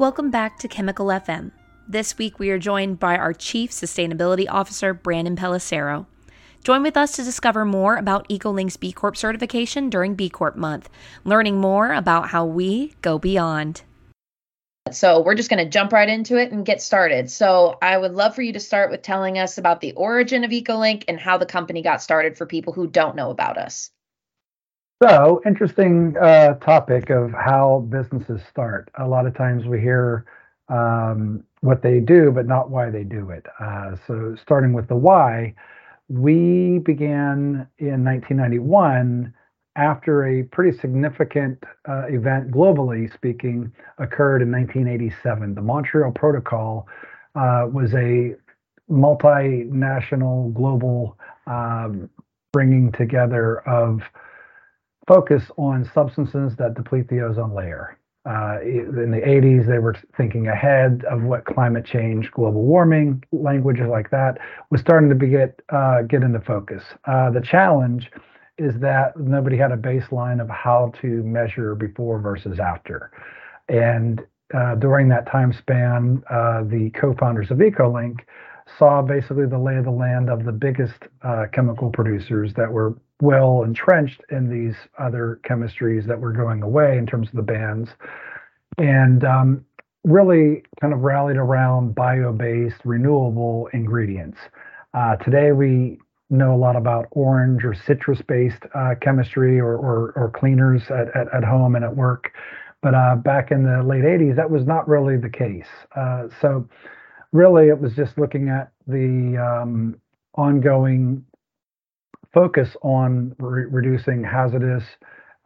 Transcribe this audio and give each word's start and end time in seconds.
Welcome 0.00 0.30
back 0.30 0.58
to 0.60 0.66
Chemical 0.66 1.08
FM. 1.08 1.50
This 1.86 2.16
week 2.16 2.38
we 2.38 2.48
are 2.48 2.58
joined 2.58 2.98
by 2.98 3.18
our 3.18 3.34
Chief 3.34 3.70
Sustainability 3.70 4.46
Officer, 4.48 4.94
Brandon 4.94 5.36
Pelissero. 5.36 6.06
Join 6.64 6.82
with 6.82 6.96
us 6.96 7.12
to 7.12 7.22
discover 7.22 7.66
more 7.66 7.96
about 7.96 8.26
EcoLink's 8.30 8.78
B 8.78 8.92
Corp 8.92 9.14
certification 9.14 9.90
during 9.90 10.14
B 10.14 10.30
Corp 10.30 10.56
month, 10.56 10.88
learning 11.24 11.60
more 11.60 11.92
about 11.92 12.30
how 12.30 12.46
we 12.46 12.94
go 13.02 13.18
beyond. 13.18 13.82
So, 14.90 15.20
we're 15.20 15.34
just 15.34 15.50
going 15.50 15.62
to 15.62 15.70
jump 15.70 15.92
right 15.92 16.08
into 16.08 16.38
it 16.38 16.50
and 16.50 16.64
get 16.64 16.80
started. 16.80 17.30
So, 17.30 17.76
I 17.82 17.98
would 17.98 18.12
love 18.12 18.34
for 18.34 18.40
you 18.40 18.54
to 18.54 18.60
start 18.60 18.90
with 18.90 19.02
telling 19.02 19.36
us 19.36 19.58
about 19.58 19.82
the 19.82 19.92
origin 19.92 20.44
of 20.44 20.50
EcoLink 20.50 21.04
and 21.08 21.20
how 21.20 21.36
the 21.36 21.44
company 21.44 21.82
got 21.82 22.00
started 22.00 22.38
for 22.38 22.46
people 22.46 22.72
who 22.72 22.86
don't 22.86 23.16
know 23.16 23.30
about 23.30 23.58
us. 23.58 23.90
So, 25.02 25.40
interesting 25.46 26.14
uh, 26.18 26.56
topic 26.56 27.08
of 27.08 27.32
how 27.32 27.86
businesses 27.88 28.42
start. 28.50 28.90
A 28.98 29.08
lot 29.08 29.26
of 29.26 29.34
times 29.34 29.64
we 29.64 29.80
hear 29.80 30.26
um, 30.68 31.42
what 31.62 31.80
they 31.80 32.00
do, 32.00 32.30
but 32.30 32.46
not 32.46 32.68
why 32.68 32.90
they 32.90 33.04
do 33.04 33.30
it. 33.30 33.46
Uh, 33.58 33.96
so, 34.06 34.36
starting 34.38 34.74
with 34.74 34.88
the 34.88 34.96
why, 34.96 35.54
we 36.10 36.80
began 36.80 37.66
in 37.78 38.04
1991 38.04 39.32
after 39.74 40.26
a 40.26 40.42
pretty 40.42 40.76
significant 40.76 41.64
uh, 41.88 42.02
event, 42.08 42.50
globally 42.50 43.10
speaking, 43.10 43.72
occurred 43.96 44.42
in 44.42 44.52
1987. 44.52 45.54
The 45.54 45.62
Montreal 45.62 46.12
Protocol 46.12 46.86
uh, 47.34 47.66
was 47.72 47.94
a 47.94 48.34
multinational 48.90 50.52
global 50.52 51.16
um, 51.46 52.10
bringing 52.52 52.92
together 52.92 53.60
of 53.60 54.02
focus 55.10 55.50
on 55.56 55.84
substances 55.92 56.54
that 56.54 56.74
deplete 56.74 57.08
the 57.08 57.20
ozone 57.20 57.52
layer. 57.52 57.98
Uh, 58.24 58.60
in 58.62 59.10
the 59.10 59.18
80s, 59.18 59.66
they 59.66 59.80
were 59.80 59.96
thinking 60.16 60.46
ahead 60.46 61.04
of 61.10 61.22
what 61.22 61.44
climate 61.44 61.84
change, 61.84 62.30
global 62.30 62.62
warming, 62.62 63.20
languages 63.32 63.88
like 63.88 64.08
that 64.10 64.38
was 64.70 64.80
starting 64.80 65.08
to 65.08 65.16
be 65.16 65.26
get 65.26 65.58
uh, 65.70 66.02
get 66.02 66.22
into 66.22 66.38
focus. 66.38 66.84
Uh, 67.06 67.28
the 67.28 67.40
challenge 67.40 68.08
is 68.56 68.78
that 68.78 69.18
nobody 69.18 69.56
had 69.56 69.72
a 69.72 69.76
baseline 69.76 70.40
of 70.40 70.48
how 70.48 70.92
to 71.00 71.24
measure 71.24 71.74
before 71.74 72.20
versus 72.20 72.60
after, 72.60 73.10
and 73.68 74.20
uh, 74.54 74.76
during 74.76 75.08
that 75.08 75.26
time 75.26 75.52
span, 75.52 76.22
uh, 76.30 76.62
the 76.62 76.88
co-founders 76.90 77.50
of 77.50 77.58
EcoLink 77.58 78.20
saw 78.78 79.02
basically 79.02 79.46
the 79.46 79.58
lay 79.58 79.76
of 79.76 79.84
the 79.84 79.90
land 79.90 80.30
of 80.30 80.44
the 80.44 80.52
biggest 80.52 81.02
uh, 81.22 81.46
chemical 81.52 81.90
producers 81.90 82.52
that 82.54 82.70
were 82.70 82.94
well 83.20 83.62
entrenched 83.62 84.22
in 84.30 84.48
these 84.48 84.76
other 84.98 85.40
chemistries 85.48 86.06
that 86.06 86.20
were 86.20 86.32
going 86.32 86.62
away 86.62 86.98
in 86.98 87.06
terms 87.06 87.28
of 87.28 87.34
the 87.34 87.42
bans, 87.42 87.88
and 88.78 89.24
um, 89.24 89.64
really 90.04 90.62
kind 90.80 90.92
of 90.92 91.00
rallied 91.00 91.36
around 91.36 91.94
bio-based 91.94 92.80
renewable 92.84 93.68
ingredients. 93.72 94.38
Uh, 94.94 95.16
today 95.16 95.52
we 95.52 95.98
know 96.30 96.54
a 96.54 96.56
lot 96.56 96.76
about 96.76 97.06
orange 97.10 97.64
or 97.64 97.74
citrus-based 97.74 98.62
uh, 98.74 98.94
chemistry 99.00 99.58
or, 99.58 99.76
or, 99.76 100.12
or 100.16 100.30
cleaners 100.30 100.82
at, 100.90 101.14
at, 101.16 101.32
at, 101.34 101.44
home 101.44 101.74
and 101.74 101.84
at 101.84 101.94
work. 101.94 102.32
But 102.82 102.94
uh, 102.94 103.16
back 103.16 103.50
in 103.50 103.64
the 103.64 103.82
late 103.82 104.04
80s, 104.04 104.36
that 104.36 104.50
was 104.50 104.64
not 104.64 104.88
really 104.88 105.16
the 105.16 105.28
case. 105.28 105.66
Uh, 105.94 106.28
so 106.40 106.68
really, 107.32 107.68
it 107.68 107.78
was 107.78 107.94
just 107.94 108.16
looking 108.16 108.48
at 108.48 108.70
the 108.86 109.36
um, 109.36 109.96
ongoing 110.34 111.24
focus 112.32 112.76
on 112.82 113.34
re- 113.38 113.66
reducing 113.70 114.22
hazardous 114.24 114.84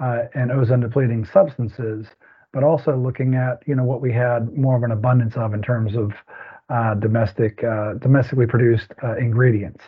uh, 0.00 0.24
and 0.34 0.50
ozone 0.50 0.80
depleting 0.80 1.24
substances, 1.24 2.06
but 2.52 2.62
also 2.62 2.96
looking 2.96 3.34
at 3.34 3.62
you 3.66 3.74
know 3.74 3.84
what 3.84 4.00
we 4.00 4.12
had 4.12 4.56
more 4.56 4.76
of 4.76 4.82
an 4.82 4.90
abundance 4.90 5.36
of 5.36 5.54
in 5.54 5.62
terms 5.62 5.94
of 5.96 6.12
uh, 6.70 6.94
domestic 6.94 7.62
uh, 7.64 7.94
domestically 7.94 8.46
produced 8.46 8.92
uh, 9.02 9.16
ingredients. 9.16 9.84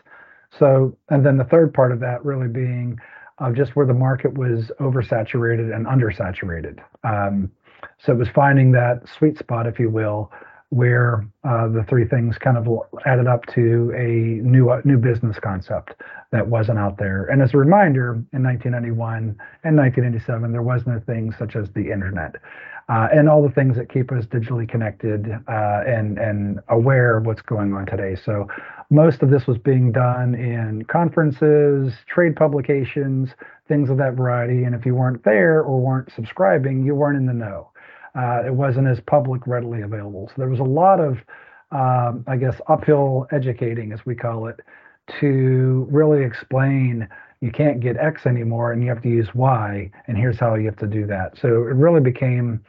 So, 0.58 0.96
and 1.10 1.24
then 1.24 1.36
the 1.36 1.44
third 1.44 1.74
part 1.74 1.92
of 1.92 2.00
that 2.00 2.24
really 2.24 2.48
being 2.48 2.98
of 3.38 3.54
just 3.54 3.76
where 3.76 3.86
the 3.86 3.94
market 3.94 4.36
was 4.36 4.70
oversaturated 4.80 5.74
and 5.74 5.86
undersaturated. 5.86 6.78
Um, 7.04 7.50
so 7.98 8.12
it 8.12 8.18
was 8.18 8.28
finding 8.34 8.72
that 8.72 9.02
sweet 9.08 9.38
spot, 9.38 9.66
if 9.66 9.78
you 9.78 9.90
will, 9.90 10.32
where 10.70 11.26
uh, 11.44 11.68
the 11.68 11.84
three 11.88 12.06
things 12.06 12.38
kind 12.38 12.56
of 12.56 12.66
added 13.04 13.26
up 13.26 13.46
to 13.46 13.92
a 13.96 14.42
new 14.46 14.70
uh, 14.70 14.80
new 14.84 14.98
business 14.98 15.38
concept 15.38 15.94
that 16.32 16.48
wasn't 16.48 16.78
out 16.78 16.98
there. 16.98 17.26
And 17.26 17.42
as 17.42 17.54
a 17.54 17.56
reminder, 17.56 18.12
in 18.32 18.42
1991 18.42 19.36
and 19.64 19.76
1997, 19.76 20.52
there 20.52 20.62
was 20.62 20.86
no 20.86 21.00
thing 21.00 21.32
such 21.38 21.56
as 21.56 21.70
the 21.70 21.90
internet 21.90 22.36
uh, 22.88 23.08
and 23.12 23.28
all 23.28 23.42
the 23.42 23.54
things 23.54 23.76
that 23.76 23.88
keep 23.88 24.12
us 24.12 24.26
digitally 24.26 24.68
connected 24.68 25.30
uh, 25.48 25.80
and 25.86 26.18
and 26.18 26.60
aware 26.68 27.16
of 27.16 27.26
what's 27.26 27.42
going 27.42 27.72
on 27.72 27.86
today. 27.86 28.16
So 28.16 28.48
most 28.90 29.22
of 29.22 29.30
this 29.30 29.46
was 29.46 29.58
being 29.58 29.90
done 29.92 30.34
in 30.34 30.84
conferences, 30.84 31.94
trade 32.06 32.36
publications, 32.36 33.30
things 33.66 33.90
of 33.90 33.96
that 33.98 34.14
variety. 34.14 34.64
And 34.64 34.74
if 34.74 34.86
you 34.86 34.94
weren't 34.94 35.24
there 35.24 35.62
or 35.62 35.80
weren't 35.80 36.12
subscribing, 36.14 36.84
you 36.84 36.94
weren't 36.94 37.16
in 37.16 37.26
the 37.26 37.34
know 37.34 37.70
uh, 38.16 38.42
it 38.46 38.54
wasn't 38.54 38.88
as 38.88 38.98
public 39.00 39.46
readily 39.46 39.82
available. 39.82 40.28
So 40.28 40.34
there 40.38 40.48
was 40.48 40.60
a 40.60 40.64
lot 40.64 41.00
of, 41.00 41.18
um, 41.70 42.24
I 42.26 42.36
guess, 42.36 42.60
uphill 42.66 43.26
educating, 43.30 43.92
as 43.92 44.06
we 44.06 44.14
call 44.14 44.46
it, 44.48 44.60
to 45.20 45.86
really 45.90 46.24
explain 46.24 47.08
you 47.40 47.50
can't 47.50 47.80
get 47.80 47.96
X 47.96 48.26
anymore 48.26 48.72
and 48.72 48.82
you 48.82 48.88
have 48.88 49.02
to 49.02 49.08
use 49.08 49.34
Y, 49.34 49.90
and 50.06 50.16
here's 50.16 50.38
how 50.38 50.54
you 50.54 50.66
have 50.66 50.76
to 50.78 50.86
do 50.86 51.06
that. 51.06 51.36
So 51.40 51.48
it 51.48 51.74
really 51.74 52.00
became 52.00 52.64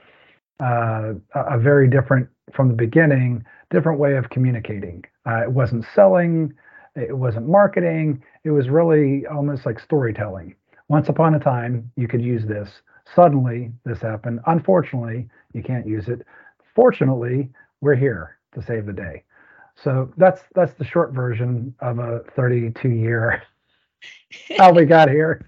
uh, 0.59 1.13
a 1.35 1.57
very 1.57 1.87
different, 1.87 2.27
from 2.53 2.67
the 2.67 2.73
beginning, 2.73 3.43
different 3.69 3.99
way 3.99 4.17
of 4.17 4.29
communicating. 4.29 5.03
Uh, 5.25 5.43
it 5.43 5.51
wasn't 5.51 5.85
selling, 5.93 6.53
it 6.95 7.17
wasn't 7.17 7.47
marketing, 7.47 8.23
it 8.43 8.51
was 8.51 8.69
really 8.69 9.25
almost 9.27 9.65
like 9.65 9.79
storytelling. 9.79 10.55
Once 10.89 11.09
upon 11.09 11.35
a 11.35 11.39
time, 11.39 11.91
you 11.95 12.07
could 12.07 12.21
use 12.21 12.45
this. 12.45 12.69
Suddenly, 13.15 13.71
this 13.85 14.01
happened. 14.01 14.39
Unfortunately, 14.47 15.29
you 15.53 15.63
can't 15.63 15.87
use 15.87 16.07
it. 16.07 16.25
Fortunately, 16.75 17.49
we're 17.81 17.95
here 17.95 18.37
to 18.53 18.61
save 18.61 18.85
the 18.85 18.93
day. 18.93 19.23
So 19.83 20.11
that's 20.17 20.41
that's 20.55 20.73
the 20.73 20.85
short 20.85 21.13
version 21.13 21.73
of 21.79 21.99
a 21.99 22.21
32 22.35 22.89
year 22.89 23.43
how 24.57 24.73
we 24.73 24.85
got 24.85 25.09
here. 25.09 25.45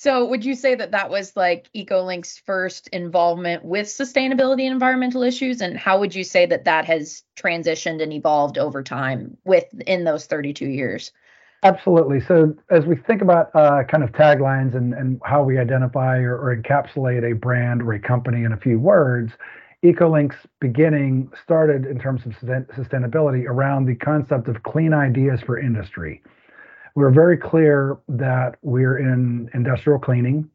So, 0.00 0.24
would 0.24 0.46
you 0.46 0.54
say 0.54 0.74
that 0.76 0.92
that 0.92 1.10
was 1.10 1.36
like 1.36 1.68
EcoLink's 1.76 2.38
first 2.38 2.88
involvement 2.88 3.66
with 3.66 3.86
sustainability 3.86 4.62
and 4.62 4.72
environmental 4.72 5.22
issues, 5.22 5.60
and 5.60 5.76
how 5.76 6.00
would 6.00 6.14
you 6.14 6.24
say 6.24 6.46
that 6.46 6.64
that 6.64 6.86
has 6.86 7.22
transitioned 7.36 8.02
and 8.02 8.10
evolved 8.10 8.56
over 8.56 8.82
time 8.82 9.36
within 9.44 10.04
those 10.04 10.24
32 10.24 10.64
years? 10.64 11.12
Absolutely. 11.62 12.20
So 12.20 12.56
as 12.70 12.86
we 12.86 12.96
think 12.96 13.20
about 13.20 13.54
uh, 13.54 13.82
kind 13.84 14.02
of 14.02 14.12
taglines 14.12 14.74
and, 14.74 14.94
and 14.94 15.20
how 15.22 15.42
we 15.42 15.58
identify 15.58 16.16
or, 16.20 16.34
or, 16.38 16.56
encapsulate 16.56 17.30
a 17.30 17.34
brand 17.34 17.82
or 17.82 17.92
a 17.92 18.00
company 18.00 18.44
in 18.44 18.52
a 18.52 18.56
few 18.56 18.80
words, 18.80 19.32
EcoLink's 19.84 20.36
beginning 20.60 21.30
started 21.42 21.86
in 21.86 21.98
terms 21.98 22.22
of 22.26 22.32
sustainability 22.32 23.46
around 23.46 23.86
the 23.86 23.94
concept 23.94 24.46
of 24.48 24.62
clean 24.62 24.92
ideas 24.92 25.40
for 25.40 25.58
industry. 25.58 26.22
We're 26.94 27.10
very 27.10 27.38
clear 27.38 27.96
that 28.08 28.56
we're 28.62 28.98
in 28.98 29.48
industrial 29.54 29.98
cleaning, 29.98 30.50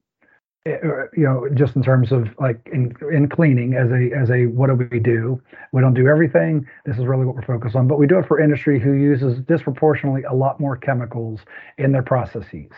uh, 0.67 1.07
you 1.15 1.23
know, 1.23 1.47
just 1.55 1.75
in 1.75 1.81
terms 1.81 2.11
of 2.11 2.27
like 2.39 2.59
in, 2.71 2.93
in 3.11 3.27
cleaning 3.29 3.73
as 3.73 3.89
a 3.89 4.11
as 4.15 4.29
a 4.29 4.45
what 4.47 4.67
do 4.67 4.87
we 4.91 4.99
do? 4.99 5.41
We 5.71 5.81
don't 5.81 5.93
do 5.95 6.07
everything. 6.07 6.67
This 6.85 6.97
is 6.97 7.05
really 7.05 7.25
what 7.25 7.35
we're 7.35 7.45
focused 7.45 7.75
on, 7.75 7.87
but 7.87 7.97
we 7.97 8.05
do 8.05 8.19
it 8.19 8.27
for 8.27 8.39
industry 8.39 8.79
who 8.79 8.93
uses 8.93 9.39
disproportionately 9.47 10.23
a 10.23 10.33
lot 10.33 10.59
more 10.59 10.75
chemicals 10.75 11.39
in 11.77 11.91
their 11.91 12.03
processes. 12.03 12.71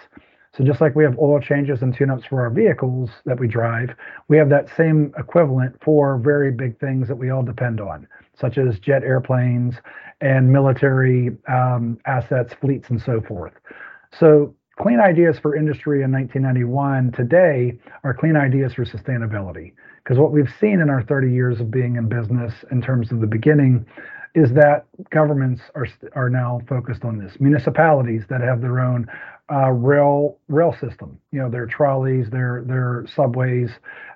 So 0.58 0.64
just 0.64 0.82
like 0.82 0.96
we 0.96 1.04
have 1.04 1.18
oil 1.20 1.40
changes 1.40 1.84
and 1.84 1.96
tune-ups 1.96 2.26
for 2.26 2.42
our 2.42 2.50
vehicles 2.50 3.12
that 3.26 3.40
we 3.40 3.48
drive, 3.48 3.92
we 4.28 4.38
have 4.38 4.50
that 4.50 4.76
same 4.76 5.14
equivalent 5.16 5.76
for 5.84 6.18
very 6.18 6.52
big 6.52 6.80
things 6.80 7.08
that 7.10 7.16
we 7.16 7.30
all 7.30 7.44
depend 7.44 7.80
on, 7.80 8.08
such 8.34 8.58
as 8.58 8.80
jet 8.80 9.04
airplanes 9.04 9.76
and 10.20 10.52
military 10.52 11.38
um, 11.48 12.00
assets, 12.08 12.56
fleets, 12.60 12.90
and 12.90 13.00
so 13.00 13.22
forth. 13.22 13.54
So 14.20 14.56
clean 14.80 15.00
ideas 15.00 15.38
for 15.38 15.56
industry 15.56 16.02
in 16.02 16.12
1991 16.12 17.12
today 17.12 17.78
are 18.04 18.16
clean 18.16 18.36
ideas 18.36 18.74
for 18.74 18.84
sustainability. 18.84 19.74
Because 20.04 20.18
what 20.18 20.32
we've 20.32 20.52
seen 20.60 20.80
in 20.80 20.90
our 20.90 21.04
30 21.04 21.32
years 21.32 21.60
of 21.60 21.70
being 21.70 21.98
in 21.98 22.10
business 22.10 22.52
in 22.72 22.82
terms 22.82 23.12
of 23.12 23.20
the 23.20 23.28
beginning 23.28 23.86
is 24.38 24.54
that 24.54 24.86
governments 25.10 25.62
are 25.74 25.88
are 26.14 26.30
now 26.30 26.62
focused 26.70 27.04
on 27.04 27.18
this. 27.18 27.34
Municipalities 27.40 28.24
that 28.30 28.42
have 28.42 28.62
their 28.62 28.80
own 28.80 29.08
uh, 29.52 29.72
rail 29.72 30.38
rail 30.48 30.74
system, 30.80 31.10
you 31.32 31.40
know, 31.42 31.50
their 31.50 31.66
trolleys, 31.66 32.30
their 32.30 32.64
their 32.72 33.06
subways, 33.16 33.70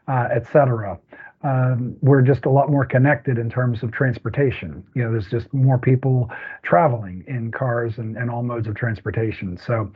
uh, 0.08 0.28
et 0.38 0.46
cetera. 0.54 1.00
Um, 1.44 1.96
we're 2.02 2.22
just 2.22 2.46
a 2.46 2.52
lot 2.52 2.70
more 2.70 2.86
connected 2.86 3.40
in 3.40 3.50
terms 3.50 3.82
of 3.82 3.92
transportation. 3.92 4.84
You 4.94 5.04
know, 5.04 5.12
there's 5.12 5.32
just 5.38 5.52
more 5.54 5.80
people 5.80 6.30
traveling 6.62 7.24
in 7.28 7.52
cars 7.52 7.94
and, 7.98 8.16
and 8.16 8.30
all 8.30 8.44
modes 8.44 8.68
of 8.68 8.76
transportation. 8.76 9.58
So 9.58 9.92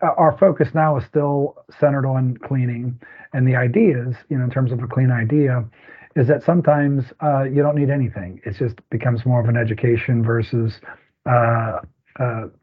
our 0.00 0.36
focus 0.38 0.68
now 0.74 0.96
is 0.96 1.04
still 1.04 1.56
centered 1.80 2.06
on 2.06 2.36
cleaning. 2.38 2.98
And 3.32 3.46
the 3.46 3.56
ideas, 3.56 4.14
you 4.28 4.38
know, 4.38 4.44
in 4.44 4.50
terms 4.50 4.72
of 4.72 4.82
a 4.82 4.86
clean 4.86 5.10
idea, 5.10 5.64
is 6.16 6.26
that 6.28 6.42
sometimes 6.42 7.04
uh, 7.22 7.44
you 7.44 7.62
don't 7.62 7.76
need 7.76 7.90
anything. 7.90 8.40
It 8.44 8.56
just 8.58 8.76
becomes 8.90 9.24
more 9.26 9.40
of 9.40 9.48
an 9.48 9.56
education 9.56 10.22
versus 10.22 10.80
uh, 11.26 11.80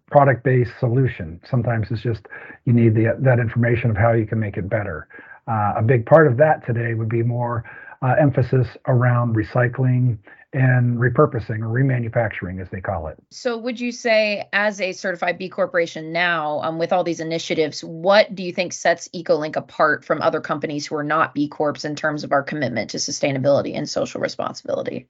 product-based 0.08 0.72
solution. 0.80 1.40
Sometimes 1.50 1.88
it's 1.90 2.02
just 2.02 2.26
you 2.66 2.74
need 2.74 2.96
the, 2.96 3.16
that 3.20 3.40
information 3.40 3.90
of 3.90 3.98
how 3.98 4.14
you 4.14 4.26
can 4.26 4.40
make 4.40 4.58
it 4.58 4.70
better. 4.70 5.08
Uh, 5.48 5.74
a 5.78 5.82
big 5.82 6.06
part 6.06 6.28
of 6.28 6.38
that 6.38 6.66
today 6.66 6.94
would 6.94 7.10
be 7.10 7.24
more 7.24 7.64
uh, 8.06 8.13
emphasis 8.19 8.68
around 8.88 9.36
recycling 9.36 10.18
and 10.54 10.98
repurposing 10.98 11.60
or 11.60 11.68
remanufacturing, 11.68 12.62
as 12.62 12.69
they 12.69 12.80
call 12.80 13.07
it. 13.07 13.18
So, 13.31 13.57
would 13.57 13.80
you 13.80 13.92
say, 13.92 14.48
as 14.54 14.80
a 14.80 14.92
certified 14.92 15.38
B 15.38 15.50
Corporation 15.50 16.13
now, 16.13 16.62
um, 16.62 16.78
with 16.78 16.94
all 16.94 17.04
these 17.04 17.19
initiatives, 17.19 17.84
what 17.84 18.34
do 18.36 18.44
you 18.44 18.54
think 18.54 18.74
sets 18.74 19.10
EcoLink 19.10 19.56
apart 19.56 20.06
from 20.06 20.22
other 20.22 20.40
companies 20.40 20.86
who 20.86 20.96
are 20.96 21.04
not 21.04 21.34
B 21.34 21.48
Corps 21.48 21.84
in 21.84 21.96
terms 21.96 22.24
of 22.24 22.31
our 22.31 22.44
commitment 22.44 22.92
to 22.92 22.98
sustainability 22.98 23.75
and 23.75 23.90
social 23.90 24.22
responsibility? 24.22 25.08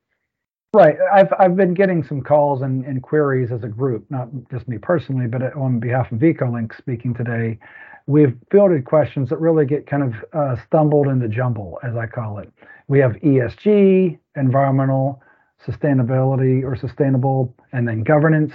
Right. 0.74 0.98
I've 1.14 1.34
I've 1.38 1.56
been 1.56 1.74
getting 1.74 2.04
some 2.04 2.22
calls 2.22 2.62
and, 2.62 2.86
and 2.86 3.04
queries 3.04 3.52
as 3.52 3.64
a 3.64 3.70
group, 3.70 4.10
not 4.10 4.30
just 4.50 4.68
me 4.68 4.78
personally, 4.78 5.28
but 5.28 5.56
on 5.56 5.80
behalf 5.80 6.12
of 6.12 6.20
EcoLink 6.20 6.76
speaking 6.78 7.14
today. 7.14 7.60
We've 8.08 8.38
fielded 8.52 8.86
questions 8.86 9.30
that 9.30 9.40
really 9.40 9.66
get 9.66 9.88
kind 9.88 10.04
of 10.04 10.14
uh, 10.32 10.56
stumbled 10.68 11.08
in 11.08 11.20
the 11.20 11.28
jumble, 11.28 11.80
as 11.82 11.96
I 11.96 12.06
call 12.06 12.38
it. 12.38 12.52
We 12.88 13.00
have 13.00 13.14
ESG, 13.14 14.18
environmental, 14.36 15.22
sustainability 15.66 16.64
or 16.64 16.76
sustainable, 16.76 17.56
and 17.72 17.88
then 17.88 18.04
governance. 18.04 18.54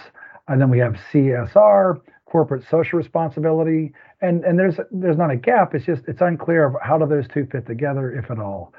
And 0.49 0.61
then 0.61 0.71
we 0.71 0.79
have 0.79 0.97
CSR, 1.13 2.01
corporate 2.27 2.65
social 2.69 2.99
responsibility. 2.99 3.93
And 4.21 4.45
and 4.45 4.59
there's 4.59 4.79
there's 4.91 5.17
not 5.17 5.31
a 5.31 5.37
gap. 5.37 5.75
It's 5.75 5.87
just 5.87 6.03
it's 6.07 6.21
unclear 6.21 6.67
of 6.67 6.77
how 6.83 6.99
do 6.99 7.07
those 7.07 7.27
two 7.29 7.47
fit 7.51 7.67
together, 7.67 8.13
if 8.13 8.31
at 8.31 8.39
all. 8.39 8.73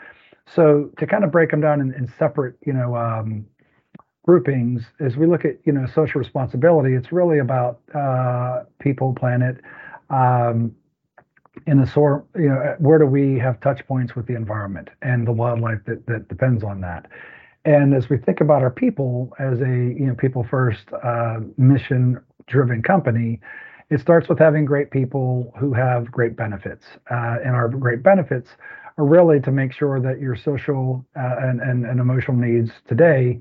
So 0.46 0.90
to 0.98 1.08
kind 1.08 1.24
of 1.24 1.32
break 1.32 1.52
them 1.52 1.62
down 1.62 1.82
in, 1.82 1.94
in 1.94 2.12
separate, 2.18 2.56
you 2.66 2.74
know, 2.74 2.96
um, 2.96 3.46
groupings, 4.26 4.84
as 5.00 5.16
we 5.18 5.26
look 5.26 5.46
at 5.46 5.58
you 5.66 5.72
know 5.72 5.86
social 5.94 6.20
responsibility, 6.20 6.94
it's 6.94 7.12
really 7.12 7.40
about 7.40 7.80
uh, 7.94 8.64
people, 8.80 9.14
planet, 9.14 9.58
um, 10.10 10.76
in 11.68 11.80
the 11.80 11.88
sort, 11.88 12.26
you 12.36 12.50
know, 12.50 12.76
where 12.80 12.98
do 12.98 13.06
we 13.06 13.38
have 13.40 13.60
touch 13.60 13.86
points 13.88 14.16
with 14.16 14.26
the 14.26 14.36
environment 14.36 14.90
and 15.02 15.28
the 15.28 15.32
wildlife 15.32 15.80
that 15.86 16.06
that 16.08 16.28
depends 16.28 16.64
on 16.64 16.82
that. 16.82 17.08
And 17.66 17.94
as 17.94 18.10
we 18.10 18.18
think 18.18 18.42
about 18.42 18.64
our 18.64 18.72
people 18.72 19.34
as 19.38 19.60
a 19.62 19.66
you 19.66 20.08
know 20.08 20.16
people 20.16 20.44
first 20.44 20.92
uh, 21.04 21.40
mission 21.58 22.20
driven 22.48 22.82
company, 22.82 23.40
it 23.90 24.00
starts 24.00 24.30
with 24.30 24.40
having 24.40 24.66
great 24.66 24.90
people 24.92 25.54
who 25.60 25.74
have 25.74 26.10
great 26.10 26.36
benefits. 26.36 26.86
Uh, 27.10 27.38
and 27.44 27.56
our 27.56 27.68
great 27.68 28.02
benefits 28.02 28.52
are 28.98 29.06
really 29.06 29.40
to 29.42 29.52
make 29.52 29.74
sure 29.74 30.00
that 30.00 30.20
your 30.20 30.36
social 30.36 31.06
uh, 31.16 31.36
and, 31.40 31.62
and, 31.62 31.86
and 31.86 32.00
emotional 32.00 32.36
needs 32.36 32.72
today 32.88 33.40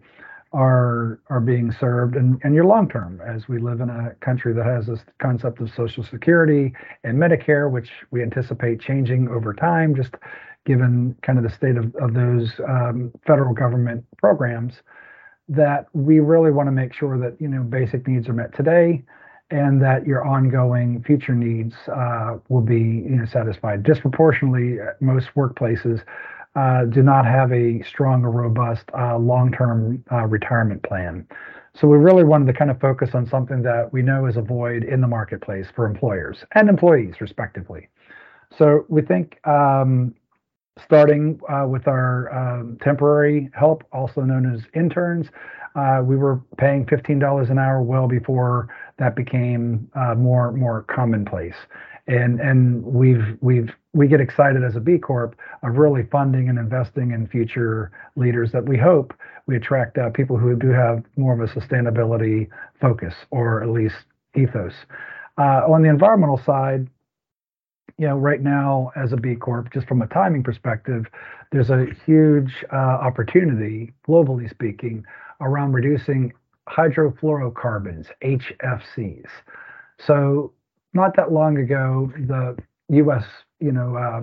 are 0.52 1.20
are 1.28 1.40
being 1.40 1.70
served 1.78 2.16
and, 2.16 2.40
and 2.42 2.54
your 2.56 2.64
long 2.64 2.88
term 2.88 3.20
as 3.24 3.46
we 3.48 3.58
live 3.60 3.80
in 3.80 3.88
a 3.88 4.12
country 4.20 4.52
that 4.52 4.66
has 4.66 4.86
this 4.86 4.98
concept 5.20 5.60
of 5.60 5.70
social 5.76 6.02
security 6.02 6.72
and 7.04 7.16
medicare 7.16 7.70
which 7.70 7.90
we 8.10 8.20
anticipate 8.20 8.80
changing 8.80 9.28
over 9.28 9.54
time 9.54 9.94
just 9.94 10.16
given 10.66 11.16
kind 11.22 11.38
of 11.38 11.44
the 11.44 11.50
state 11.50 11.76
of, 11.76 11.94
of 11.96 12.14
those 12.14 12.52
um, 12.68 13.12
federal 13.26 13.54
government 13.54 14.04
programs, 14.18 14.74
that 15.48 15.86
we 15.92 16.20
really 16.20 16.50
want 16.50 16.66
to 16.66 16.72
make 16.72 16.92
sure 16.92 17.18
that 17.18 17.40
you 17.40 17.48
know 17.48 17.62
basic 17.62 18.06
needs 18.06 18.28
are 18.28 18.32
met 18.32 18.54
today, 18.54 19.02
and 19.50 19.82
that 19.82 20.06
your 20.06 20.24
ongoing 20.24 21.02
future 21.02 21.34
needs 21.34 21.74
uh, 21.92 22.36
will 22.48 22.60
be 22.60 22.78
you 22.78 23.16
know 23.16 23.26
satisfied. 23.26 23.82
Disproportionately, 23.82 24.78
at 24.80 25.00
most 25.00 25.28
workplaces 25.34 26.02
uh, 26.56 26.84
do 26.86 27.02
not 27.02 27.24
have 27.24 27.52
a 27.52 27.82
strong 27.82 28.24
or 28.24 28.30
robust 28.30 28.84
uh, 28.96 29.16
long-term 29.16 30.02
uh, 30.10 30.26
retirement 30.26 30.82
plan. 30.82 31.26
So 31.74 31.86
we 31.86 31.96
really 31.96 32.24
wanted 32.24 32.46
to 32.46 32.52
kind 32.52 32.70
of 32.70 32.80
focus 32.80 33.10
on 33.14 33.26
something 33.26 33.62
that 33.62 33.92
we 33.92 34.02
know 34.02 34.26
is 34.26 34.36
a 34.36 34.42
void 34.42 34.82
in 34.82 35.00
the 35.00 35.06
marketplace 35.06 35.68
for 35.74 35.86
employers 35.86 36.44
and 36.54 36.68
employees, 36.68 37.20
respectively. 37.20 37.88
So 38.56 38.84
we 38.88 39.02
think 39.02 39.38
um, 39.46 40.14
starting 40.84 41.40
uh, 41.48 41.66
with 41.66 41.86
our 41.86 42.32
um, 42.34 42.78
temporary 42.82 43.50
help, 43.54 43.84
also 43.92 44.22
known 44.22 44.52
as 44.52 44.62
interns. 44.74 45.28
Uh, 45.76 46.02
we 46.04 46.16
were 46.16 46.40
paying 46.58 46.84
$15 46.86 47.50
an 47.50 47.58
hour 47.58 47.80
well 47.82 48.08
before 48.08 48.68
that 48.98 49.14
became 49.14 49.88
uh, 49.94 50.14
more 50.16 50.50
more 50.52 50.82
commonplace. 50.82 51.54
And 52.08 52.40
and 52.40 52.84
we've 52.84 53.38
we've 53.40 53.70
we 53.92 54.06
get 54.06 54.20
excited 54.20 54.62
as 54.62 54.76
a 54.76 54.80
B 54.80 54.98
Corp 54.98 55.36
of 55.62 55.76
really 55.76 56.04
funding 56.10 56.48
and 56.48 56.58
investing 56.58 57.10
in 57.10 57.26
future 57.26 57.90
leaders 58.16 58.52
that 58.52 58.64
we 58.64 58.78
hope 58.78 59.12
we 59.46 59.56
attract 59.56 59.98
uh, 59.98 60.10
people 60.10 60.36
who 60.36 60.54
do 60.54 60.68
have 60.68 61.02
more 61.16 61.32
of 61.32 61.40
a 61.40 61.52
sustainability 61.52 62.48
focus 62.80 63.14
or 63.30 63.62
at 63.62 63.68
least 63.68 63.96
ethos. 64.36 64.72
Uh, 65.38 65.62
on 65.66 65.82
the 65.82 65.88
environmental 65.88 66.40
side, 66.46 66.86
you 67.98 68.06
know, 68.06 68.16
right 68.16 68.42
now 68.42 68.92
as 68.96 69.12
a 69.12 69.16
B 69.16 69.34
Corp, 69.34 69.72
just 69.72 69.88
from 69.88 70.02
a 70.02 70.06
timing 70.06 70.42
perspective, 70.42 71.06
there's 71.50 71.70
a 71.70 71.86
huge 72.06 72.64
uh, 72.72 72.76
opportunity, 72.76 73.92
globally 74.08 74.48
speaking, 74.48 75.04
around 75.40 75.72
reducing 75.72 76.32
hydrofluorocarbons, 76.68 78.06
HFCs. 78.22 79.26
So, 79.98 80.52
not 80.94 81.16
that 81.16 81.32
long 81.32 81.58
ago, 81.58 82.12
the 82.16 82.56
U.S. 82.90 83.24
you 83.60 83.72
know 83.72 83.96
uh, 83.96 84.22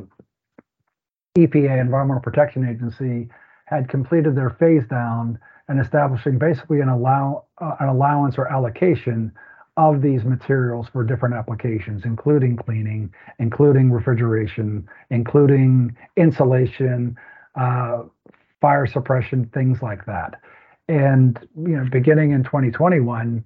EPA, 1.37 1.79
Environmental 1.79 2.21
Protection 2.21 2.67
Agency, 2.67 3.29
had 3.65 3.89
completed 3.89 4.35
their 4.35 4.49
phase 4.49 4.85
down 4.87 5.39
and 5.67 5.79
establishing 5.79 6.37
basically 6.37 6.79
an 6.79 6.89
allow 6.89 7.45
uh, 7.59 7.75
an 7.79 7.89
allowance 7.89 8.37
or 8.37 8.47
allocation 8.51 9.31
of 9.77 10.01
these 10.01 10.23
materials 10.23 10.87
for 10.91 11.03
different 11.03 11.35
applications, 11.35 12.03
including 12.03 12.57
cleaning, 12.57 13.13
including 13.37 13.91
refrigeration, 13.91 14.87
including 15.11 15.95
insulation, 16.15 17.15
uh, 17.55 18.01
fire 18.59 18.87
suppression, 18.87 19.45
things 19.53 19.81
like 19.83 20.03
that. 20.05 20.41
And 20.89 21.37
you 21.55 21.77
know, 21.77 21.87
beginning 21.91 22.31
in 22.31 22.43
2021, 22.43 23.43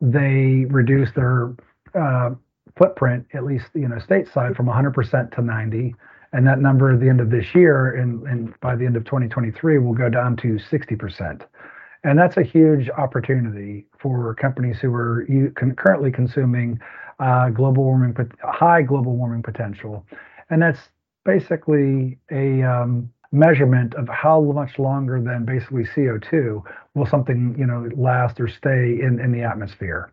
they 0.00 0.64
reduced 0.70 1.14
their 1.14 1.54
uh, 1.94 2.30
footprint, 2.76 3.26
at 3.34 3.44
least 3.44 3.66
you 3.74 3.88
know, 3.88 3.96
stateside, 3.96 4.56
from 4.56 4.66
100% 4.66 5.34
to 5.34 5.42
90, 5.42 5.94
and 6.32 6.46
that 6.46 6.60
number 6.60 6.92
at 6.92 7.00
the 7.00 7.08
end 7.08 7.20
of 7.20 7.30
this 7.30 7.54
year, 7.54 7.94
and, 7.96 8.26
and 8.26 8.58
by 8.60 8.76
the 8.76 8.86
end 8.86 8.96
of 8.96 9.04
2023, 9.04 9.78
will 9.78 9.94
go 9.94 10.08
down 10.08 10.36
to 10.36 10.58
60%. 10.70 11.42
And 12.04 12.18
that's 12.18 12.36
a 12.36 12.42
huge 12.42 12.88
opportunity 12.90 13.86
for 13.98 14.34
companies 14.34 14.78
who 14.80 14.94
are 14.94 15.26
currently 15.76 16.10
consuming 16.10 16.80
uh, 17.18 17.50
global 17.50 17.84
warming, 17.84 18.16
high 18.42 18.82
global 18.82 19.16
warming 19.16 19.42
potential. 19.42 20.06
And 20.48 20.62
that's 20.62 20.88
basically 21.24 22.18
a 22.30 22.62
um, 22.62 23.10
measurement 23.32 23.94
of 23.94 24.08
how 24.08 24.40
much 24.40 24.78
longer 24.78 25.20
than 25.20 25.44
basically 25.44 25.84
CO2 25.84 26.62
will 26.94 27.06
something, 27.06 27.54
you 27.58 27.66
know, 27.66 27.88
last 27.94 28.40
or 28.40 28.48
stay 28.48 28.98
in, 29.00 29.20
in 29.20 29.32
the 29.32 29.42
atmosphere. 29.42 30.10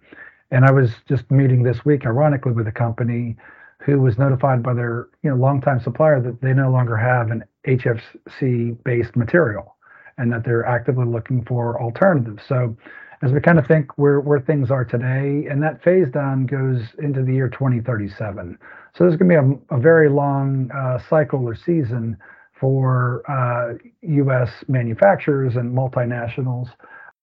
And 0.51 0.65
I 0.65 0.71
was 0.71 0.91
just 1.07 1.29
meeting 1.29 1.63
this 1.63 1.83
week, 1.85 2.05
ironically, 2.05 2.53
with 2.53 2.67
a 2.67 2.71
company 2.71 3.35
who 3.81 3.99
was 3.99 4.17
notified 4.17 4.63
by 4.63 4.73
their, 4.73 5.07
you 5.23 5.29
know, 5.29 5.35
longtime 5.35 5.79
supplier 5.79 6.21
that 6.21 6.41
they 6.41 6.53
no 6.53 6.71
longer 6.71 6.97
have 6.97 7.31
an 7.31 7.43
HFC 7.67 8.81
based 8.83 9.15
material 9.15 9.75
and 10.17 10.31
that 10.31 10.43
they're 10.43 10.65
actively 10.65 11.05
looking 11.05 11.43
for 11.45 11.79
alternatives. 11.81 12.43
So 12.47 12.75
as 13.21 13.31
we 13.31 13.39
kind 13.39 13.59
of 13.59 13.67
think 13.67 13.97
where, 13.97 14.19
where 14.19 14.39
things 14.39 14.71
are 14.71 14.85
today, 14.85 15.47
and 15.49 15.61
that 15.63 15.83
phase 15.83 16.09
down 16.09 16.45
goes 16.45 16.81
into 16.99 17.23
the 17.23 17.33
year 17.33 17.49
2037. 17.49 18.57
So 18.95 19.03
there's 19.03 19.17
going 19.17 19.29
to 19.29 19.41
be 19.41 19.57
a, 19.71 19.77
a 19.77 19.79
very 19.79 20.09
long 20.09 20.71
uh, 20.71 20.99
cycle 21.09 21.47
or 21.47 21.55
season 21.55 22.17
for 22.59 23.23
uh, 23.29 23.77
U.S. 24.01 24.49
manufacturers 24.67 25.55
and 25.55 25.75
multinationals 25.75 26.69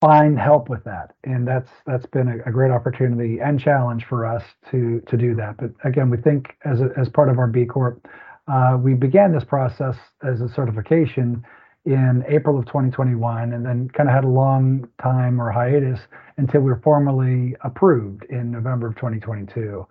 find 0.04 0.38
help 0.38 0.68
with 0.68 0.84
that, 0.84 1.14
and 1.24 1.48
that's 1.48 1.70
that's 1.86 2.04
been 2.06 2.28
a, 2.28 2.48
a, 2.48 2.52
great 2.52 2.70
opportunity 2.70 3.38
and 3.40 3.58
challenge 3.58 4.04
for 4.04 4.26
us 4.26 4.42
to 4.70 5.00
to 5.08 5.16
do 5.16 5.34
that. 5.34 5.56
But 5.56 5.70
again, 5.84 6.10
we 6.10 6.18
think 6.18 6.56
as 6.64 6.80
a, 6.80 6.90
as 6.98 7.08
part 7.08 7.30
of 7.30 7.38
our 7.38 7.46
B 7.46 7.64
Corp, 7.64 8.06
uh, 8.46 8.76
we 8.78 8.92
began 8.92 9.32
this 9.32 9.44
process 9.44 9.96
as 10.22 10.42
a 10.42 10.48
certification 10.48 11.42
in 11.86 12.22
April 12.28 12.58
of 12.58 12.66
2021 12.66 13.52
and 13.52 13.64
then 13.64 13.88
kind 13.90 14.08
of 14.08 14.14
had 14.14 14.24
a 14.24 14.28
long 14.28 14.88
time 15.02 15.40
or 15.40 15.50
hiatus 15.50 16.00
until 16.36 16.60
we 16.60 16.70
were 16.70 16.80
formally 16.82 17.54
approved 17.62 18.24
in 18.30 18.50
November 18.50 18.88
of 18.88 18.96
2022. 18.96 19.86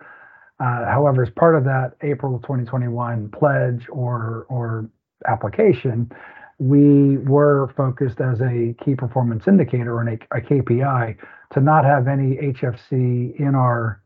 Uh, 0.59 0.85
however, 0.85 1.23
as 1.23 1.29
part 1.31 1.55
of 1.55 1.63
that 1.63 1.93
April 2.01 2.35
of 2.35 2.41
2021 2.43 3.29
pledge 3.29 3.87
or 3.89 4.45
or 4.49 4.87
application, 5.27 6.11
we 6.59 7.17
were 7.17 7.73
focused 7.75 8.21
as 8.21 8.41
a 8.41 8.75
key 8.83 8.95
performance 8.95 9.47
indicator 9.47 9.93
or 9.95 10.07
a, 10.07 10.13
a 10.37 10.41
KPI 10.41 11.17
to 11.53 11.59
not 11.61 11.85
have 11.85 12.07
any 12.07 12.35
HFC 12.37 13.39
in 13.39 13.55
our 13.55 14.01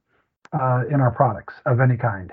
uh, 0.53 0.83
in 0.89 1.01
our 1.01 1.11
products 1.11 1.55
of 1.65 1.79
any 1.81 1.97
kind. 1.97 2.31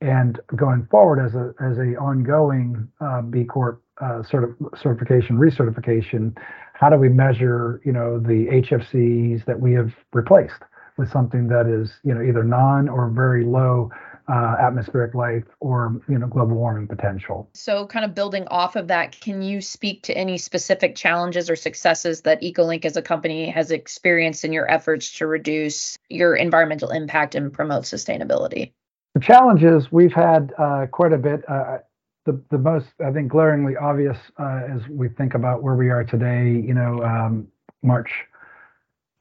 And 0.00 0.40
going 0.56 0.86
forward 0.90 1.24
as 1.24 1.34
a 1.34 1.54
as 1.62 1.78
a 1.78 1.96
ongoing 1.96 2.88
uh, 3.00 3.22
B 3.22 3.44
Corp 3.44 3.82
uh, 4.00 4.22
certif- 4.22 4.78
certification 4.78 5.36
recertification, 5.36 6.36
how 6.72 6.88
do 6.88 6.96
we 6.96 7.10
measure 7.10 7.82
you 7.84 7.92
know 7.92 8.18
the 8.18 8.46
HFCs 8.46 9.44
that 9.44 9.60
we 9.60 9.74
have 9.74 9.92
replaced 10.12 10.62
with 10.96 11.10
something 11.10 11.48
that 11.48 11.66
is 11.66 11.98
you 12.02 12.14
know 12.14 12.22
either 12.22 12.42
non 12.44 12.88
or 12.88 13.10
very 13.10 13.44
low 13.44 13.90
uh, 14.30 14.56
atmospheric 14.60 15.14
life 15.14 15.44
or 15.58 16.00
you 16.08 16.18
know 16.18 16.26
global 16.26 16.56
warming 16.56 16.86
potential. 16.86 17.50
So, 17.54 17.86
kind 17.86 18.04
of 18.04 18.14
building 18.14 18.46
off 18.48 18.76
of 18.76 18.86
that, 18.88 19.18
can 19.20 19.42
you 19.42 19.60
speak 19.60 20.02
to 20.04 20.16
any 20.16 20.38
specific 20.38 20.94
challenges 20.94 21.50
or 21.50 21.56
successes 21.56 22.20
that 22.22 22.40
EcoLink 22.40 22.84
as 22.84 22.96
a 22.96 23.02
company 23.02 23.50
has 23.50 23.70
experienced 23.70 24.44
in 24.44 24.52
your 24.52 24.70
efforts 24.70 25.18
to 25.18 25.26
reduce 25.26 25.98
your 26.08 26.36
environmental 26.36 26.90
impact 26.90 27.34
and 27.34 27.52
promote 27.52 27.84
sustainability? 27.84 28.72
The 29.14 29.20
challenges 29.20 29.90
we've 29.90 30.12
had 30.12 30.52
uh, 30.58 30.86
quite 30.86 31.12
a 31.12 31.18
bit. 31.18 31.42
Uh, 31.48 31.78
the 32.26 32.40
the 32.50 32.58
most 32.58 32.86
I 33.04 33.10
think 33.10 33.28
glaringly 33.28 33.76
obvious 33.76 34.16
uh, 34.38 34.60
as 34.70 34.86
we 34.88 35.08
think 35.08 35.34
about 35.34 35.62
where 35.62 35.74
we 35.74 35.90
are 35.90 36.04
today, 36.04 36.50
you 36.50 36.74
know, 36.74 37.02
um, 37.02 37.48
March 37.82 38.10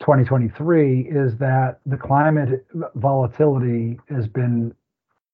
2023, 0.01 1.09
is 1.09 1.37
that 1.37 1.79
the 1.85 1.97
climate 1.97 2.65
volatility 2.95 3.99
has 4.09 4.27
been 4.27 4.73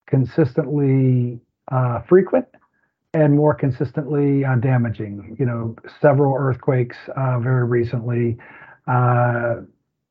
consistently 0.08 1.40
uh, 1.72 2.02
frequent 2.02 2.46
and 3.14 3.34
more 3.36 3.54
consistently 3.54 4.44
uh, 4.44 4.56
damaging. 4.56 5.36
You 5.40 5.46
know, 5.46 5.76
several 6.02 6.36
earthquakes 6.38 6.98
uh, 7.16 7.40
very 7.40 7.64
recently. 7.64 8.38
Uh, 8.88 9.62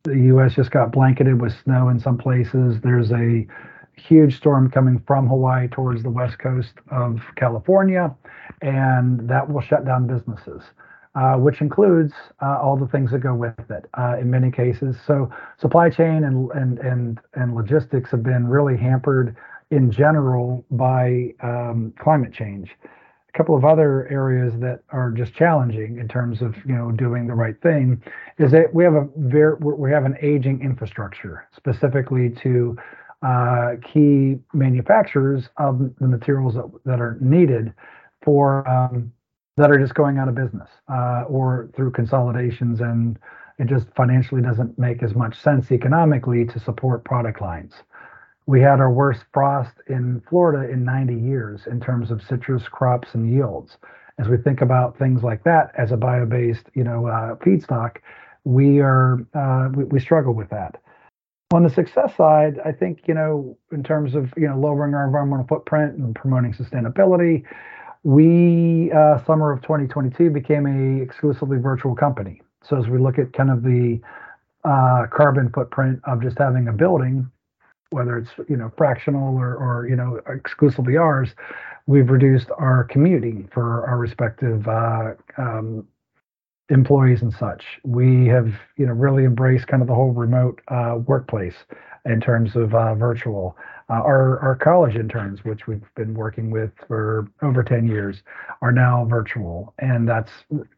the 0.05 0.17
U.S. 0.17 0.55
just 0.55 0.71
got 0.71 0.93
blanketed 0.93 1.41
with 1.41 1.53
snow 1.65 1.89
in 1.89 2.01
some 2.01 2.19
places. 2.19 2.81
There's 2.83 3.11
a 3.13 3.47
huge 3.97 4.37
storm 4.37 4.71
coming 4.71 5.03
from 5.07 5.29
Hawaii 5.29 5.69
towards 5.69 6.03
the 6.03 6.11
west 6.11 6.39
coast 6.39 6.73
of 6.91 7.21
California, 7.37 8.15
and 8.63 9.29
that 9.29 9.51
will 9.51 9.61
shut 9.61 9.85
down 9.85 10.07
businesses. 10.07 10.63
Uh, 11.17 11.37
which 11.37 11.61
includes 11.61 12.13
uh, 12.43 12.59
all 12.61 12.77
the 12.77 12.89
things 12.89 13.13
that 13.13 13.21
go 13.21 13.33
with 13.33 13.55
it 13.71 13.89
uh, 13.97 14.17
in 14.21 14.29
many 14.29 14.51
cases. 14.51 14.97
So 15.07 15.31
supply 15.61 15.89
chain 15.89 16.25
and, 16.25 16.51
and, 16.51 16.81
and, 16.81 17.21
and 17.35 17.55
logistics 17.55 18.11
have 18.11 18.25
been 18.25 18.49
really 18.49 18.77
hampered 18.77 19.37
in 19.71 19.91
general 19.91 20.65
by 20.71 21.35
um, 21.43 21.93
climate 21.99 22.33
change. 22.33 22.71
A 22.83 23.39
couple 23.39 23.57
of 23.57 23.65
other 23.65 24.09
areas 24.09 24.55
that 24.61 24.81
are 24.91 25.11
just 25.11 25.35
challenging 25.35 25.99
in 25.99 26.07
terms 26.07 26.41
of 26.41 26.55
you 26.65 26.75
know 26.75 26.93
doing 26.93 27.27
the 27.27 27.35
right 27.35 27.61
thing 27.63 28.03
is 28.39 28.53
that 28.53 28.73
we 28.73 28.85
have 28.85 28.95
a 28.95 29.09
very 29.17 29.57
we 29.61 29.91
have 29.91 30.05
an 30.05 30.17
aging 30.23 30.61
infrastructure 30.61 31.49
specifically 31.57 32.31
to 32.31 32.77
uh, 33.23 33.73
key 33.83 34.37
manufacturers 34.53 35.49
of 35.57 35.79
the 35.99 36.07
materials 36.07 36.55
that, 36.55 36.71
that 36.85 37.01
are 37.01 37.17
needed 37.21 37.73
for 38.23 38.69
um, 38.69 39.13
that 39.57 39.71
are 39.71 39.79
just 39.79 39.95
going 39.95 40.19
out 40.19 40.29
of 40.29 40.35
business 40.35 40.69
uh, 40.93 41.25
or 41.27 41.71
through 41.75 41.91
consolidations 41.91 42.81
and 42.81 43.19
it 43.59 43.67
just 43.67 43.87
financially 43.97 44.43
doesn't 44.43 44.79
make 44.79 45.03
as 45.03 45.15
much 45.15 45.41
sense 45.41 45.71
economically 45.71 46.45
to 46.45 46.59
support 46.59 47.05
product 47.05 47.41
lines 47.41 47.73
we 48.47 48.61
had 48.61 48.81
our 48.81 48.91
worst 48.91 49.25
frost 49.33 49.73
in 49.89 50.23
Florida 50.29 50.71
in 50.71 50.85
90 50.85 51.15
years 51.15 51.67
in 51.67 51.81
terms 51.81 52.11
of 52.11 52.23
citrus 52.23 52.69
crops 52.69 53.09
and 53.15 53.31
yields. 53.31 53.79
As 54.19 54.29
we 54.29 54.37
think 54.37 54.61
about 54.61 54.99
things 54.99 55.23
like 55.23 55.43
that 55.45 55.73
as 55.77 55.93
a 55.93 55.97
bio-based, 55.97 56.67
you 56.75 56.85
know, 56.85 57.07
uh, 57.07 57.37
feedstock, 57.37 57.97
we 58.45 58.81
are 58.81 59.27
uh, 59.35 59.71
we, 59.75 59.85
we, 59.85 59.99
struggle 59.99 60.35
with 60.35 60.51
that. 60.51 60.77
On 61.53 61.63
the 61.63 61.71
success 61.71 62.15
side, 62.15 62.61
I 62.65 62.73
think 62.73 63.09
you 63.09 63.15
know, 63.15 63.57
in 63.73 63.83
terms 63.83 64.15
of 64.15 64.33
you 64.37 64.47
know 64.47 64.59
lowering 64.59 64.95
our 64.95 65.07
environmental 65.07 65.47
footprint 65.47 65.97
and 65.97 66.15
promoting 66.15 66.53
sustainability, 66.53 67.45
we 68.03 68.93
uh, 68.93 69.25
summer 69.25 69.51
of 69.51 69.63
2022 69.63 70.31
became 70.31 70.67
a 70.67 71.03
exclusively 71.03 71.59
virtual 71.59 71.97
company. 71.97 72.43
So 72.63 72.79
as 72.79 72.87
we 72.87 72.99
look 72.99 73.19
at 73.19 73.33
kind 73.33 73.51
of 73.51 73.63
the 73.63 74.01
uh, 74.65 75.07
carbon 75.11 75.51
footprint 75.51 76.01
of 76.05 76.23
just 76.23 76.39
having 76.39 76.69
a 76.69 76.73
building 76.73 77.31
whether 77.91 78.19
it's 78.19 78.31
you 78.49 78.57
know 78.57 78.71
fractional 78.77 79.37
or 79.37 79.55
or 79.55 79.87
you 79.89 79.97
know 79.97 80.21
exclusively 80.27 80.97
ours, 80.97 81.31
we've 81.87 82.11
reduced 82.11 82.49
our 82.59 82.85
commuting 82.85 83.49
for 83.53 83.87
our 83.87 83.99
respective 83.99 84.67
uh, 84.69 85.13
um, 85.39 85.87
employees 86.71 87.23
and 87.23 87.33
such. 87.33 87.65
We 87.85 88.27
have 88.27 88.53
you 88.77 88.87
know 88.87 88.93
really 88.93 89.25
embraced 89.25 89.67
kind 89.67 89.83
of 89.83 89.89
the 89.89 89.95
whole 89.95 90.13
remote 90.13 90.61
uh, 90.69 90.99
workplace 91.07 91.57
in 92.05 92.21
terms 92.21 92.57
of 92.57 92.75
uh, 92.75 92.95
virtual. 92.95 93.57
Uh, 93.91 93.95
our 93.95 94.39
our 94.41 94.57
college 94.57 94.97
interns, 94.97 95.45
which 95.45 95.67
we've 95.67 95.85
been 95.95 96.15
working 96.15 96.51
with 96.51 96.71
for 96.89 97.29
over 97.43 97.63
10 97.63 97.87
years, 97.87 98.23
are 98.63 98.73
now 98.73 99.05
virtual, 99.05 99.75
and 99.79 100.09
that's 100.09 100.33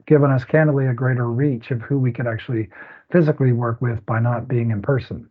given 0.06 0.30
us 0.30 0.44
candidly 0.44 0.86
a 0.86 0.94
greater 0.94 1.30
reach 1.30 1.70
of 1.70 1.80
who 1.82 1.98
we 1.98 2.10
could 2.10 2.26
actually 2.26 2.68
physically 3.12 3.52
work 3.52 3.80
with 3.80 4.04
by 4.06 4.18
not 4.18 4.48
being 4.48 4.72
in 4.72 4.82
person. 4.82 5.28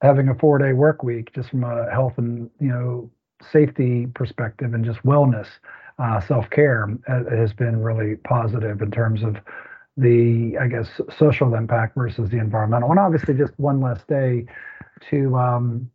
Having 0.00 0.28
a 0.28 0.34
four 0.34 0.58
day 0.58 0.72
work 0.72 1.02
week 1.02 1.32
just 1.34 1.50
from 1.50 1.64
a 1.64 1.90
health 1.90 2.14
and 2.18 2.50
you 2.60 2.68
know 2.68 3.10
safety 3.52 4.06
perspective 4.14 4.74
and 4.74 4.84
just 4.84 5.02
wellness 5.02 5.46
uh, 5.98 6.20
self-care 6.20 6.88
uh, 7.08 7.24
has 7.36 7.52
been 7.52 7.80
really 7.82 8.16
positive 8.16 8.80
in 8.82 8.90
terms 8.90 9.22
of 9.22 9.36
the 9.96 10.56
i 10.60 10.66
guess 10.66 11.00
social 11.16 11.54
impact 11.54 11.96
versus 11.96 12.30
the 12.30 12.38
environmental. 12.38 12.90
And 12.90 13.00
obviously 13.00 13.34
just 13.34 13.52
one 13.58 13.80
less 13.80 14.00
day 14.08 14.46
to 15.10 15.36
um, 15.36 15.90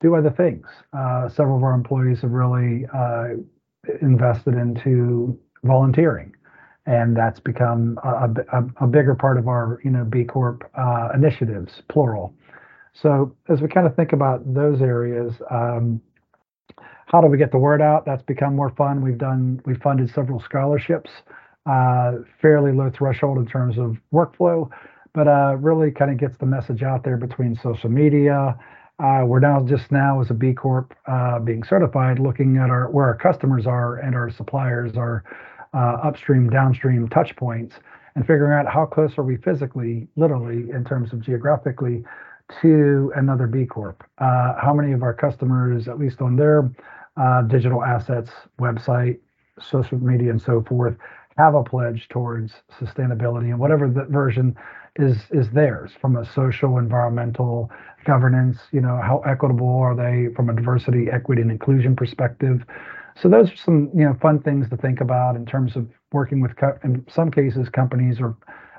do 0.00 0.14
other 0.14 0.30
things. 0.30 0.66
Uh, 0.92 1.28
several 1.28 1.56
of 1.56 1.62
our 1.62 1.74
employees 1.74 2.20
have 2.22 2.30
really 2.30 2.86
uh, 2.92 3.28
invested 4.02 4.54
into 4.54 5.38
volunteering. 5.62 6.34
And 6.86 7.16
that's 7.16 7.40
become 7.40 7.98
a, 8.04 8.28
a, 8.52 8.84
a, 8.84 8.86
bigger 8.86 9.14
part 9.14 9.38
of 9.38 9.48
our 9.48 9.80
you 9.84 9.90
know 9.90 10.04
b 10.04 10.24
corp 10.24 10.70
uh, 10.76 11.08
initiatives 11.14 11.82
plural 11.88 12.34
so 12.94 13.34
as 13.48 13.60
we 13.60 13.68
kind 13.68 13.86
of 13.86 13.94
think 13.96 14.12
about 14.12 14.54
those 14.54 14.80
areas, 14.80 15.34
um, 15.50 16.00
how 17.06 17.20
do 17.20 17.26
we 17.26 17.36
get 17.36 17.50
the 17.50 17.58
word 17.58 17.82
out? 17.82 18.06
That's 18.06 18.22
become 18.22 18.56
more 18.56 18.70
fun. 18.70 19.02
We've 19.02 19.18
done 19.18 19.60
we've 19.66 19.80
funded 19.82 20.10
several 20.10 20.40
scholarships, 20.40 21.10
uh, 21.66 22.12
fairly 22.40 22.72
low 22.72 22.90
threshold 22.90 23.38
in 23.38 23.46
terms 23.46 23.78
of 23.78 23.96
workflow, 24.12 24.70
but 25.12 25.28
uh, 25.28 25.56
really 25.58 25.90
kind 25.90 26.10
of 26.10 26.18
gets 26.18 26.38
the 26.38 26.46
message 26.46 26.82
out 26.82 27.04
there 27.04 27.16
between 27.16 27.56
social 27.62 27.90
media. 27.90 28.56
Uh, 29.00 29.24
we're 29.26 29.40
now 29.40 29.60
just 29.64 29.90
now 29.90 30.20
as 30.20 30.30
a 30.30 30.34
B 30.34 30.52
Corp 30.52 30.94
uh, 31.06 31.40
being 31.40 31.64
certified, 31.64 32.20
looking 32.20 32.56
at 32.58 32.70
our 32.70 32.88
where 32.90 33.06
our 33.06 33.16
customers 33.16 33.66
are 33.66 33.96
and 33.96 34.14
our 34.14 34.30
suppliers 34.30 34.96
are 34.96 35.24
uh, 35.74 35.98
upstream, 36.02 36.48
downstream 36.48 37.08
touch 37.08 37.34
points, 37.34 37.74
and 38.14 38.24
figuring 38.24 38.52
out 38.52 38.72
how 38.72 38.86
close 38.86 39.18
are 39.18 39.24
we 39.24 39.36
physically, 39.36 40.06
literally 40.14 40.70
in 40.70 40.84
terms 40.84 41.12
of 41.12 41.20
geographically 41.20 42.04
to 42.62 43.12
another 43.16 43.46
B 43.46 43.66
Corp? 43.66 44.04
Uh, 44.18 44.54
how 44.60 44.74
many 44.74 44.92
of 44.92 45.02
our 45.02 45.14
customers, 45.14 45.88
at 45.88 45.98
least 45.98 46.20
on 46.20 46.36
their 46.36 46.70
uh, 47.16 47.42
digital 47.42 47.82
assets, 47.84 48.30
website, 48.60 49.18
social 49.60 49.98
media, 49.98 50.30
and 50.30 50.40
so 50.40 50.62
forth, 50.62 50.96
have 51.36 51.54
a 51.54 51.62
pledge 51.62 52.08
towards 52.08 52.54
sustainability 52.80 53.50
and 53.50 53.58
whatever 53.58 53.88
the 53.88 54.04
version 54.04 54.56
is 54.96 55.16
is 55.30 55.50
theirs 55.50 55.90
from 56.00 56.16
a 56.16 56.24
social, 56.24 56.78
environmental, 56.78 57.70
governance. 58.04 58.58
You 58.72 58.80
know, 58.80 59.00
how 59.02 59.22
equitable 59.26 59.78
are 59.78 59.96
they 59.96 60.32
from 60.34 60.50
a 60.50 60.54
diversity, 60.54 61.08
equity, 61.10 61.42
and 61.42 61.50
inclusion 61.50 61.96
perspective? 61.96 62.64
So 63.16 63.28
those 63.28 63.52
are 63.52 63.56
some 63.56 63.90
you 63.94 64.04
know 64.04 64.14
fun 64.20 64.40
things 64.40 64.68
to 64.70 64.76
think 64.76 65.00
about 65.00 65.36
in 65.36 65.46
terms 65.46 65.76
of 65.76 65.88
working 66.12 66.40
with, 66.40 66.56
co- 66.56 66.78
in 66.84 67.04
some 67.08 67.30
cases, 67.30 67.68
companies 67.68 68.20
or 68.20 68.36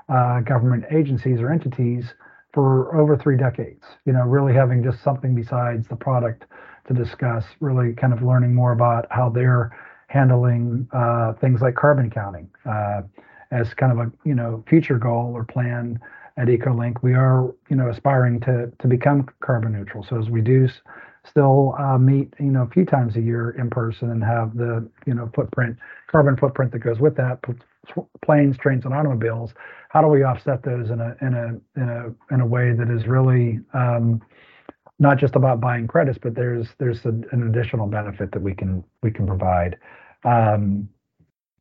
uh, 0.08 0.40
government 0.40 0.84
agencies 0.90 1.40
or 1.40 1.50
entities 1.50 2.14
for 2.52 2.96
over 2.96 3.16
three 3.16 3.36
decades. 3.36 3.84
You 4.04 4.12
know, 4.12 4.22
really 4.22 4.54
having 4.54 4.82
just 4.82 5.02
something 5.02 5.34
besides 5.34 5.88
the 5.88 5.96
product 5.96 6.46
to 6.88 6.94
discuss, 6.94 7.44
really 7.60 7.92
kind 7.92 8.12
of 8.12 8.22
learning 8.22 8.54
more 8.54 8.72
about 8.72 9.06
how 9.10 9.28
they're 9.28 9.76
handling 10.08 10.88
uh, 10.92 11.32
things 11.34 11.60
like 11.60 11.74
carbon 11.74 12.10
counting 12.10 12.48
uh, 12.64 13.02
as 13.50 13.74
kind 13.74 13.92
of 13.92 13.98
a 13.98 14.10
you 14.24 14.34
know 14.34 14.64
future 14.68 14.98
goal 14.98 15.32
or 15.34 15.44
plan 15.44 15.98
at 16.36 16.48
EcoLink. 16.48 17.02
We 17.02 17.14
are 17.14 17.52
you 17.68 17.76
know 17.76 17.88
aspiring 17.88 18.40
to 18.40 18.72
to 18.78 18.88
become 18.88 19.28
carbon 19.40 19.72
neutral. 19.72 20.04
So 20.04 20.18
as 20.18 20.30
we 20.30 20.40
do 20.40 20.68
still 21.28 21.74
uh, 21.78 21.98
meet 21.98 22.32
you 22.38 22.52
know 22.52 22.62
a 22.62 22.68
few 22.70 22.84
times 22.84 23.16
a 23.16 23.20
year 23.20 23.50
in 23.50 23.68
person 23.70 24.10
and 24.10 24.22
have 24.22 24.56
the 24.56 24.88
you 25.06 25.14
know 25.14 25.30
footprint 25.34 25.76
carbon 26.06 26.36
footprint 26.36 26.72
that 26.72 26.78
goes 26.78 27.00
with 27.00 27.16
that 27.16 27.40
planes 28.24 28.56
trains 28.58 28.84
and 28.84 28.94
automobiles 28.94 29.52
how 29.96 30.02
do 30.02 30.08
we 30.08 30.22
offset 30.22 30.62
those 30.62 30.90
in 30.90 31.00
a 31.00 31.16
in 31.22 31.34
a 31.34 31.80
in 31.80 31.88
a 31.88 32.34
in 32.34 32.40
a 32.40 32.46
way 32.46 32.72
that 32.72 32.90
is 32.90 33.06
really 33.06 33.60
um, 33.72 34.20
not 34.98 35.18
just 35.18 35.36
about 35.36 35.60
buying 35.60 35.86
credits, 35.86 36.18
but 36.20 36.34
there's 36.34 36.68
there's 36.78 37.04
a, 37.04 37.10
an 37.32 37.48
additional 37.48 37.86
benefit 37.86 38.32
that 38.32 38.42
we 38.42 38.54
can 38.54 38.84
we 39.02 39.10
can 39.10 39.26
provide. 39.26 39.76
Um, 40.24 40.88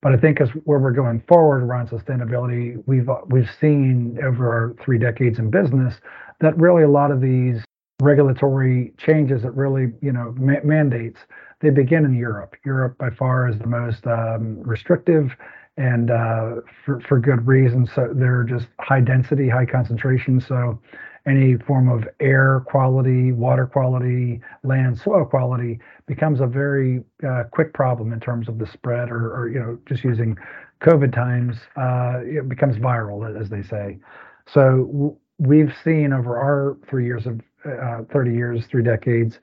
but 0.01 0.13
I 0.13 0.17
think 0.17 0.39
as 0.39 0.49
where 0.65 0.79
we're 0.79 0.91
going 0.91 1.23
forward 1.27 1.63
around 1.63 1.89
sustainability, 1.89 2.81
we've 2.85 3.09
we've 3.27 3.49
seen 3.59 4.19
over 4.23 4.51
our 4.51 4.75
three 4.83 4.99
decades 4.99 5.39
in 5.39 5.49
business 5.49 5.95
that 6.41 6.57
really 6.57 6.83
a 6.83 6.89
lot 6.89 7.11
of 7.11 7.21
these 7.21 7.63
regulatory 8.01 8.93
changes 8.97 9.41
that 9.43 9.51
really, 9.51 9.93
you 10.01 10.11
know, 10.11 10.35
ma- 10.37 10.59
mandates, 10.63 11.21
they 11.61 11.69
begin 11.69 12.03
in 12.03 12.13
Europe. 12.13 12.55
Europe, 12.65 12.97
by 12.97 13.09
far, 13.09 13.47
is 13.47 13.57
the 13.59 13.67
most 13.67 14.05
um, 14.05 14.59
restrictive 14.61 15.31
and 15.77 16.11
uh, 16.11 16.55
for, 16.85 17.01
for 17.01 17.19
good 17.19 17.45
reason. 17.45 17.85
So 17.93 18.09
they're 18.13 18.43
just 18.43 18.67
high 18.79 19.01
density, 19.01 19.49
high 19.49 19.65
concentration. 19.65 20.39
So 20.39 20.79
any 21.27 21.57
form 21.57 21.89
of 21.89 22.07
air 22.19 22.63
quality, 22.67 23.31
water 23.31 23.65
quality, 23.65 24.41
land, 24.63 24.97
soil 24.97 25.25
quality 25.25 25.79
becomes 26.07 26.39
a 26.39 26.47
very 26.47 27.03
uh, 27.27 27.43
quick 27.51 27.73
problem 27.73 28.13
in 28.13 28.19
terms 28.19 28.47
of 28.47 28.59
the 28.59 28.67
spread, 28.67 29.09
or, 29.09 29.35
or 29.35 29.49
you 29.49 29.59
know, 29.59 29.77
just 29.87 30.03
using 30.03 30.37
COVID 30.81 31.13
times, 31.13 31.57
uh, 31.77 32.19
it 32.23 32.47
becomes 32.47 32.77
viral, 32.77 33.39
as 33.39 33.49
they 33.49 33.63
say. 33.63 33.97
So 34.45 34.87
w- 34.91 35.15
we've 35.39 35.73
seen 35.83 36.13
over 36.13 36.37
our 36.37 36.77
three 36.87 37.05
years 37.05 37.25
of 37.25 37.41
uh, 37.65 38.03
30 38.13 38.33
years, 38.33 38.65
three 38.67 38.83
decades, 38.83 39.39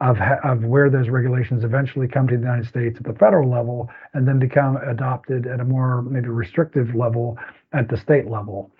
of, 0.00 0.18
of 0.44 0.64
where 0.64 0.90
those 0.90 1.08
regulations 1.08 1.64
eventually 1.64 2.06
come 2.06 2.28
to 2.28 2.36
the 2.36 2.42
United 2.42 2.66
States 2.66 2.98
at 2.98 3.04
the 3.04 3.18
federal 3.18 3.50
level 3.50 3.88
and 4.12 4.28
then 4.28 4.38
become 4.38 4.76
adopted 4.76 5.46
at 5.46 5.60
a 5.60 5.64
more 5.64 6.02
maybe 6.02 6.28
restrictive 6.28 6.94
level 6.94 7.38
at 7.72 7.88
the 7.88 7.96
state 7.96 8.28
level. 8.28 8.70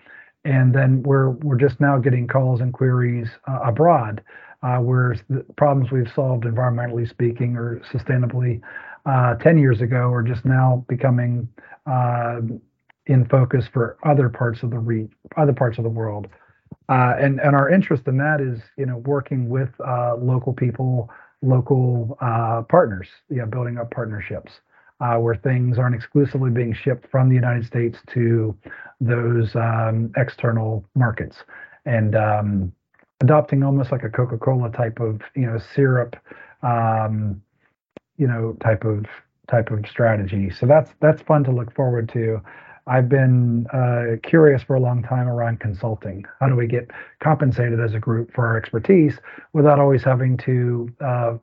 And 0.45 0.73
then 0.73 1.01
we're 1.03 1.31
we're 1.31 1.57
just 1.57 1.79
now 1.81 1.97
getting 1.97 2.27
calls 2.27 2.61
and 2.61 2.71
queries 2.71 3.27
uh, 3.47 3.59
abroad, 3.65 4.23
uh, 4.61 4.77
where 4.77 5.15
the 5.29 5.43
problems 5.57 5.91
we've 5.91 6.11
solved 6.15 6.45
environmentally 6.45 7.09
speaking 7.09 7.57
or 7.57 7.81
sustainably 7.91 8.61
uh, 9.05 9.35
10 9.35 9.57
years 9.57 9.81
ago 9.81 10.11
are 10.11 10.23
just 10.23 10.45
now 10.45 10.85
becoming 10.87 11.47
uh, 11.85 12.39
in 13.07 13.25
focus 13.25 13.65
for 13.73 13.97
other 14.05 14.29
parts 14.29 14.63
of 14.63 14.69
the 14.69 14.79
re- 14.79 15.09
other 15.35 15.53
parts 15.53 15.77
of 15.77 15.83
the 15.83 15.89
world. 15.89 16.27
Uh, 16.89 17.15
and 17.19 17.39
and 17.39 17.55
our 17.55 17.69
interest 17.69 18.07
in 18.07 18.17
that 18.17 18.39
is 18.41 18.59
you 18.77 18.85
know 18.85 18.97
working 18.97 19.49
with 19.49 19.69
uh, 19.85 20.15
local 20.15 20.53
people, 20.53 21.09
local 21.41 22.17
uh, 22.21 22.61
partners, 22.63 23.07
you 23.29 23.37
know, 23.37 23.45
building 23.45 23.77
up 23.77 23.91
partnerships 23.91 24.51
uh, 24.99 25.15
where 25.15 25.35
things 25.35 25.77
aren't 25.77 25.95
exclusively 25.95 26.49
being 26.49 26.73
shipped 26.73 27.09
from 27.09 27.29
the 27.29 27.35
United 27.35 27.65
States 27.65 27.99
to 28.13 28.55
those 28.99 29.55
um, 29.55 30.11
external 30.17 30.83
markets, 30.95 31.37
and 31.85 32.15
um, 32.15 32.71
adopting 33.21 33.63
almost 33.63 33.91
like 33.91 34.03
a 34.03 34.09
Coca-Cola 34.09 34.71
type 34.71 34.99
of 34.99 35.21
you 35.35 35.45
know 35.45 35.59
syrup, 35.75 36.15
um, 36.63 37.41
you 38.17 38.27
know 38.27 38.57
type 38.61 38.83
of 38.85 39.05
type 39.49 39.69
of 39.71 39.85
strategy. 39.87 40.49
So 40.49 40.65
that's 40.65 40.91
that's 40.99 41.21
fun 41.21 41.43
to 41.45 41.51
look 41.51 41.73
forward 41.75 42.09
to. 42.13 42.41
I've 42.87 43.09
been 43.09 43.67
uh, 43.73 44.17
curious 44.27 44.63
for 44.63 44.75
a 44.75 44.79
long 44.79 45.03
time 45.03 45.27
around 45.27 45.59
consulting. 45.59 46.25
How 46.39 46.47
do 46.47 46.55
we 46.55 46.67
get 46.67 46.89
compensated 47.21 47.79
as 47.79 47.93
a 47.93 47.99
group 47.99 48.33
for 48.33 48.47
our 48.47 48.57
expertise 48.57 49.19
without 49.53 49.79
always 49.79 50.03
having 50.03 50.37
to 50.37 50.89
uh, 51.03 51.37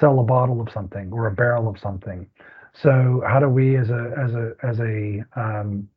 sell 0.00 0.18
a 0.18 0.24
bottle 0.24 0.60
of 0.60 0.68
something 0.72 1.12
or 1.12 1.26
a 1.26 1.32
barrel 1.32 1.68
of 1.68 1.78
something? 1.78 2.26
So 2.72 3.22
how 3.26 3.38
do 3.40 3.48
we, 3.48 3.76
as 3.76 3.90
a 3.90 4.12
as 4.22 4.34
a 4.34 4.52
as 4.62 4.80
a 4.80 5.24
um, 5.36 5.88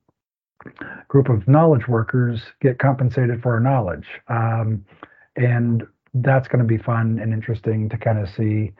group 1.08 1.30
of 1.30 1.48
knowledge 1.48 1.88
workers, 1.88 2.42
get 2.62 2.80
compensated 2.80 3.42
for 3.42 3.54
our 3.54 3.60
knowledge? 3.60 4.08
Um, 4.28 4.86
and 5.36 5.84
that's 6.14 6.48
going 6.48 6.60
to 6.60 6.68
be 6.68 6.78
fun 6.78 7.20
and 7.22 7.34
interesting 7.34 7.90
to 7.90 7.98
kind 7.98 8.20
of 8.20 8.30
see 8.30 8.72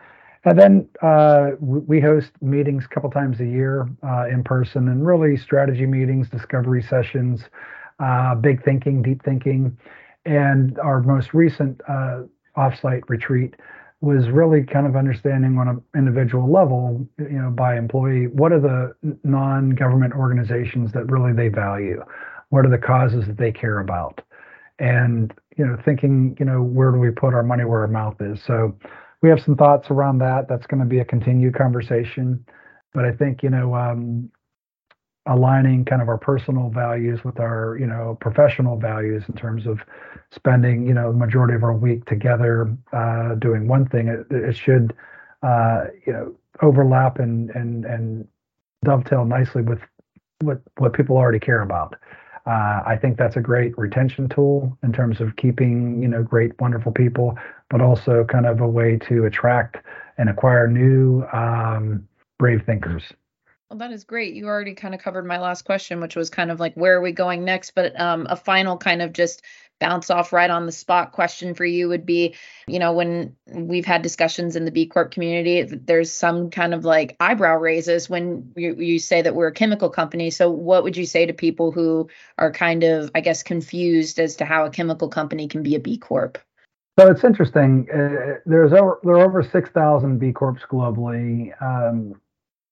and 0.46 0.58
then 0.58 0.90
uh, 1.02 1.52
we 1.60 2.00
host 2.00 2.32
meetings 2.42 2.86
a 2.86 2.88
couple 2.94 3.10
times 3.12 3.40
a 3.40 3.46
year 3.46 3.90
uh, 4.04 4.28
in 4.28 4.44
person 4.44 4.88
and 4.88 5.06
really 5.06 5.36
strategy 5.36 5.86
meetings, 5.86 6.30
discovery 6.30 6.82
sessions, 6.82 7.42
uh, 8.00 8.36
big 8.36 8.64
thinking, 8.64 9.02
deep 9.02 9.24
thinking. 9.24 9.78
And 10.26 10.80
our 10.80 11.02
most 11.02 11.34
recent 11.34 11.82
uh, 11.88 12.22
offsite 12.58 13.02
retreat 13.10 13.56
was 14.02 14.30
really 14.30 14.64
kind 14.64 14.88
of 14.88 14.96
understanding 14.96 15.58
on 15.58 15.68
an 15.68 15.82
individual 15.94 16.50
level, 16.50 17.06
you 17.18 17.42
know, 17.42 17.50
by 17.50 17.78
employee, 17.78 18.28
what 18.28 18.54
are 18.54 18.60
the 18.62 18.96
non-government 19.26 20.14
organizations 20.14 20.94
that 20.94 21.12
really 21.12 21.34
they 21.34 21.50
value? 21.50 22.02
What 22.50 22.66
are 22.66 22.70
the 22.70 22.78
causes 22.78 23.28
that 23.28 23.38
they 23.38 23.52
care 23.52 23.80
about? 23.80 24.22
And, 24.80 25.34
you 25.58 25.66
know, 25.66 25.78
thinking, 25.84 26.38
you 26.40 26.46
know, 26.46 26.62
where 26.62 26.92
do 26.92 27.00
we 27.00 27.12
put 27.12 27.34
our 27.34 27.44
money 27.44 27.66
where 27.66 27.82
our 27.82 27.88
mouth 27.88 28.16
is? 28.22 28.42
So 28.42 28.74
we 29.22 29.30
have 29.30 29.42
some 29.42 29.56
thoughts 29.56 29.90
around 29.90 30.20
that. 30.20 30.48
That's 30.48 30.68
going 30.68 30.80
to 30.80 30.86
be 30.86 31.00
a 31.00 31.06
continued 31.06 31.56
conversation. 31.56 32.46
But 32.94 33.06
I 33.06 33.12
think, 33.12 33.44
you 33.44 33.50
know, 33.50 33.76
um, 33.76 34.32
aligning 35.26 35.86
kind 35.86 36.02
of 36.02 36.08
our 36.08 36.18
personal 36.18 36.70
values 36.70 37.24
with 37.24 37.40
our, 37.40 37.78
you 37.80 37.86
know, 37.86 38.18
professional 38.20 38.78
values 38.78 39.24
in 39.28 39.36
terms 39.36 39.68
of 39.68 39.80
spending, 40.32 40.88
you 40.88 40.94
know, 40.94 41.12
the 41.12 41.18
majority 41.18 41.54
of 41.54 41.64
our 41.64 41.74
week 41.74 42.06
together 42.06 42.76
uh, 42.94 43.36
doing 43.36 43.68
one 43.68 43.88
thing, 43.88 44.08
it, 44.08 44.26
it 44.32 44.56
should, 44.56 44.96
uh, 45.44 45.86
you 46.06 46.14
know, 46.14 46.36
overlap 46.62 47.20
and 47.20 47.50
and 47.52 47.86
and 47.86 48.28
dovetail 48.84 49.26
nicely 49.26 49.62
with 49.62 49.80
what 50.42 50.62
what 50.78 50.94
people 50.94 51.18
already 51.18 51.40
care 51.40 51.62
about. 51.62 51.96
Uh, 52.46 52.82
I 52.86 52.98
think 53.00 53.18
that's 53.18 53.36
a 53.36 53.42
great 53.42 53.78
retention 53.78 54.30
tool 54.30 54.78
in 54.84 54.92
terms 54.92 55.22
of 55.22 55.36
keeping, 55.36 56.02
you 56.02 56.08
know, 56.08 56.24
great, 56.24 56.60
wonderful 56.60 56.92
people, 56.92 57.38
but 57.70 57.82
also 57.82 58.24
kind 58.26 58.46
of 58.46 58.62
a 58.62 58.68
way 58.68 58.98
to 59.10 59.26
attract 59.26 59.78
and 60.18 60.30
acquire 60.30 60.68
new 60.68 61.24
um, 61.34 62.08
brave 62.38 62.64
thinkers. 62.66 63.04
Well, 63.70 63.78
that 63.80 63.92
is 63.92 64.04
great. 64.04 64.34
You 64.34 64.48
already 64.48 64.74
kind 64.74 64.96
of 64.96 65.02
covered 65.02 65.28
my 65.28 65.38
last 65.38 65.64
question, 65.64 66.02
which 66.02 66.16
was 66.16 66.32
kind 66.32 66.50
of 66.50 66.60
like 66.60 66.74
where 66.74 66.98
are 66.98 67.02
we 67.02 67.12
going 67.12 67.46
next? 67.46 67.76
But 67.76 68.00
um, 68.00 68.26
a 68.30 68.36
final 68.36 68.78
kind 68.78 69.02
of 69.02 69.14
just 69.14 69.44
bounce 69.80 70.10
off 70.10 70.34
right 70.34 70.50
on 70.50 70.66
the 70.66 70.72
spot 70.72 71.12
question 71.12 71.54
for 71.54 71.66
you 71.66 71.88
would 71.88 72.06
be 72.06 72.36
you 72.68 72.80
know 72.80 72.94
when 72.94 73.36
we've 73.48 73.86
had 73.86 74.02
discussions 74.02 74.56
in 74.56 74.66
the 74.66 74.72
b 74.72 74.86
corp 74.86 75.12
community 75.12 75.64
there's 75.64 76.12
some 76.12 76.50
kind 76.50 76.74
of 76.74 76.86
like 76.86 77.16
eyebrow 77.20 77.56
raises 77.56 78.10
when 78.10 78.52
you, 78.56 78.76
you 78.76 79.00
say 79.00 79.22
that 79.22 79.36
we're 79.36 79.48
a 79.48 79.54
chemical 79.54 79.90
company. 79.90 80.30
So 80.30 80.50
what 80.50 80.84
would 80.84 80.98
you 80.98 81.06
say 81.06 81.26
to 81.26 81.34
people 81.34 81.72
who 81.72 82.10
are 82.38 82.52
kind 82.52 82.84
of 82.84 83.12
i 83.16 83.22
guess 83.22 83.44
confused 83.44 84.20
as 84.20 84.36
to 84.38 84.46
how 84.46 84.66
a 84.66 84.70
chemical 84.70 85.10
company 85.10 85.48
can 85.48 85.64
be 85.64 85.76
a 85.76 85.80
b 85.80 85.98
corp? 85.98 86.38
So 87.00 87.10
it's 87.10 87.24
interesting 87.24 87.88
uh, 87.94 88.40
there's 88.46 88.74
over 88.74 89.00
there 89.04 89.16
are 89.16 89.26
over 89.26 89.44
6000 89.44 90.20
b 90.20 90.32
corps 90.32 90.60
globally 90.70 91.52
um, 91.62 92.20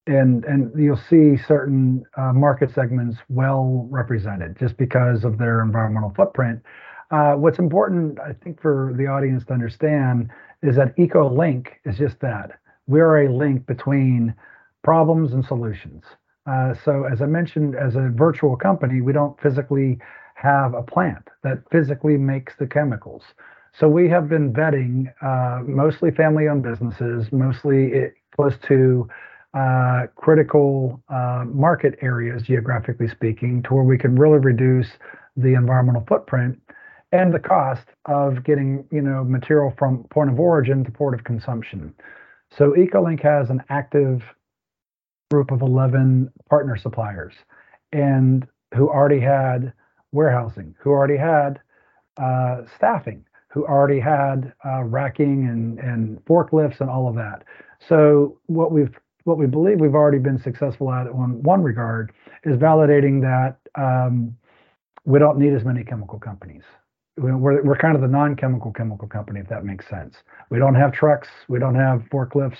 and 0.07 0.45
and 0.45 0.71
you'll 0.77 0.99
see 1.09 1.37
certain 1.47 2.03
uh, 2.17 2.33
market 2.33 2.73
segments 2.73 3.17
well 3.29 3.87
represented 3.89 4.57
just 4.57 4.77
because 4.77 5.23
of 5.23 5.37
their 5.37 5.61
environmental 5.61 6.13
footprint 6.15 6.61
uh, 7.11 7.33
what's 7.33 7.59
important, 7.59 8.19
I 8.19 8.33
think, 8.33 8.61
for 8.61 8.93
the 8.97 9.07
audience 9.07 9.45
to 9.45 9.53
understand 9.53 10.29
is 10.61 10.75
that 10.75 10.95
EcoLink 10.97 11.67
is 11.85 11.97
just 11.97 12.19
that. 12.19 12.59
We're 12.87 13.25
a 13.25 13.33
link 13.33 13.65
between 13.65 14.33
problems 14.83 15.33
and 15.33 15.45
solutions. 15.45 16.03
Uh, 16.45 16.73
so, 16.83 17.03
as 17.03 17.21
I 17.21 17.25
mentioned, 17.25 17.75
as 17.75 17.95
a 17.95 18.09
virtual 18.09 18.55
company, 18.55 19.01
we 19.01 19.13
don't 19.13 19.39
physically 19.41 19.99
have 20.35 20.73
a 20.73 20.83
plant 20.83 21.27
that 21.43 21.59
physically 21.71 22.17
makes 22.17 22.55
the 22.57 22.67
chemicals. 22.67 23.23
So, 23.73 23.87
we 23.87 24.09
have 24.09 24.29
been 24.29 24.53
vetting 24.53 25.13
uh, 25.21 25.63
mostly 25.63 26.11
family 26.11 26.47
owned 26.47 26.63
businesses, 26.63 27.31
mostly 27.31 27.93
it, 27.93 28.13
close 28.35 28.53
to 28.67 29.07
uh, 29.53 30.07
critical 30.15 31.01
uh, 31.09 31.45
market 31.47 31.97
areas, 32.01 32.43
geographically 32.43 33.07
speaking, 33.07 33.63
to 33.63 33.73
where 33.73 33.83
we 33.83 33.97
can 33.97 34.15
really 34.15 34.39
reduce 34.39 34.87
the 35.35 35.53
environmental 35.53 36.03
footprint 36.07 36.59
and 37.11 37.33
the 37.33 37.39
cost 37.39 37.87
of 38.05 38.43
getting 38.43 38.85
you 38.91 39.01
know 39.01 39.23
material 39.23 39.73
from 39.77 40.03
point 40.05 40.29
of 40.29 40.39
origin 40.39 40.83
to 40.83 40.91
port 40.91 41.13
of 41.13 41.23
consumption. 41.23 41.93
So 42.55 42.71
EcoLink 42.71 43.21
has 43.23 43.49
an 43.49 43.63
active 43.69 44.23
group 45.29 45.51
of 45.51 45.61
11 45.61 46.31
partner 46.49 46.77
suppliers 46.77 47.33
and 47.91 48.47
who 48.73 48.89
already 48.89 49.19
had 49.19 49.73
warehousing, 50.11 50.75
who 50.79 50.91
already 50.91 51.17
had 51.17 51.59
uh, 52.17 52.61
staffing, 52.75 53.25
who 53.49 53.65
already 53.65 53.99
had 53.99 54.53
uh, 54.65 54.83
racking 54.83 55.47
and, 55.47 55.79
and 55.79 56.23
forklifts 56.25 56.79
and 56.79 56.89
all 56.89 57.07
of 57.07 57.15
that. 57.15 57.43
So 57.87 58.39
what 58.45 58.71
we've 58.71 58.95
what 59.25 59.37
we 59.37 59.45
believe 59.45 59.81
we've 59.81 59.93
already 59.93 60.19
been 60.19 60.41
successful 60.41 60.89
at 60.91 61.05
in 61.05 61.43
one 61.43 61.61
regard 61.61 62.13
is 62.45 62.55
validating 62.55 63.21
that 63.21 63.57
um, 63.75 64.37
we 65.03 65.19
don't 65.19 65.37
need 65.37 65.53
as 65.53 65.65
many 65.65 65.83
chemical 65.83 66.17
companies 66.17 66.63
we're, 67.17 67.63
we're 67.63 67.77
kind 67.77 67.95
of 67.95 68.01
the 68.01 68.07
non-chemical 68.07 68.71
chemical 68.73 69.07
company, 69.07 69.39
if 69.39 69.47
that 69.49 69.65
makes 69.65 69.87
sense. 69.89 70.15
We 70.49 70.59
don't 70.59 70.75
have 70.75 70.91
trucks, 70.91 71.27
we 71.47 71.59
don't 71.59 71.75
have 71.75 72.03
forklifts, 72.11 72.57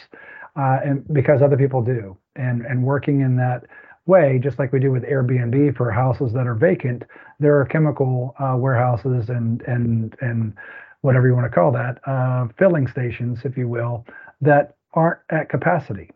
uh, 0.56 0.80
and 0.84 1.06
because 1.13 1.41
other 1.41 1.58
people 1.58 1.82
do, 1.84 2.17
and 2.36 2.65
and 2.65 2.84
working 2.84 3.22
in 3.22 3.36
that 3.38 3.63
way, 4.06 4.39
just 4.41 4.58
like 4.58 4.72
we 4.74 4.80
do 4.80 4.91
with 4.91 5.04
Airbnb 5.04 5.76
for 5.78 5.91
houses 5.91 6.34
that 6.34 6.48
are 6.48 6.56
vacant, 6.56 7.04
there 7.39 7.60
are 7.60 7.65
chemical 7.65 8.36
uh, 8.39 8.56
warehouses 8.58 9.30
and 9.30 9.62
and 9.63 10.15
and 10.22 10.54
whatever 11.02 11.28
you 11.28 11.36
want 11.36 11.46
to 11.46 11.56
call 11.56 11.72
that, 11.72 12.00
uh, 12.08 12.48
filling 12.58 12.88
stations, 12.88 13.39
if 13.43 13.56
you 13.56 13.67
will, 13.67 14.06
that 14.41 14.76
aren't 14.93 15.20
at 15.30 15.50
capacity. 15.50 16.10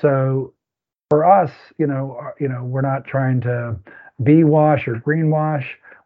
So 0.00 0.54
for 1.10 1.24
us, 1.24 1.50
you 1.78 1.86
know, 1.86 2.18
uh, 2.20 2.30
you 2.40 2.48
know, 2.48 2.64
we're 2.64 2.80
not 2.80 3.04
trying 3.04 3.40
to 3.42 3.76
be 4.22 4.44
wash 4.44 4.88
or 4.88 4.94
greenwash 4.94 5.64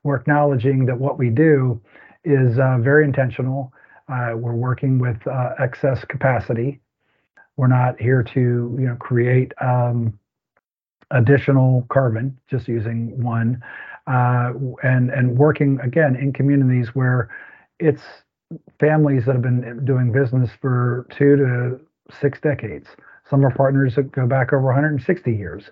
we're 0.09 0.17
acknowledging 0.17 0.87
that 0.87 0.99
what 0.99 1.19
we 1.19 1.29
do 1.29 1.79
is 2.25 2.59
uh, 2.59 2.79
very 2.79 3.05
intentional. 3.05 3.71
Uh, 4.09 4.33
we're 4.35 4.55
working 4.55 4.99
with 4.99 5.19
uh, 5.27 5.51
excess 5.59 6.03
capacity. 6.07 6.81
We're 7.59 7.67
not 7.67 8.01
here 8.01 8.23
to 8.23 8.41
you 8.41 8.87
know 8.87 8.97
create 8.97 9.53
um, 9.61 10.19
additional 11.11 11.87
carbon 11.91 12.39
just 12.49 12.69
using 12.69 13.23
one, 13.23 13.63
uh, 14.07 14.53
and 14.83 15.11
and 15.11 15.37
working 15.37 15.79
again 15.83 16.17
in 16.17 16.33
communities 16.33 16.95
where 16.95 17.29
it's 17.79 18.03
families 18.81 19.27
that 19.27 19.35
have 19.35 19.43
been 19.43 19.85
doing 19.85 20.11
business 20.11 20.49
for 20.63 21.07
two 21.11 21.37
to 21.37 21.81
six 22.19 22.41
decades. 22.41 22.89
Some 23.29 23.41
of 23.41 23.51
our 23.51 23.55
partners 23.55 23.99
go 24.11 24.27
back 24.27 24.55
over 24.55 24.63
160 24.63 25.31
years. 25.31 25.65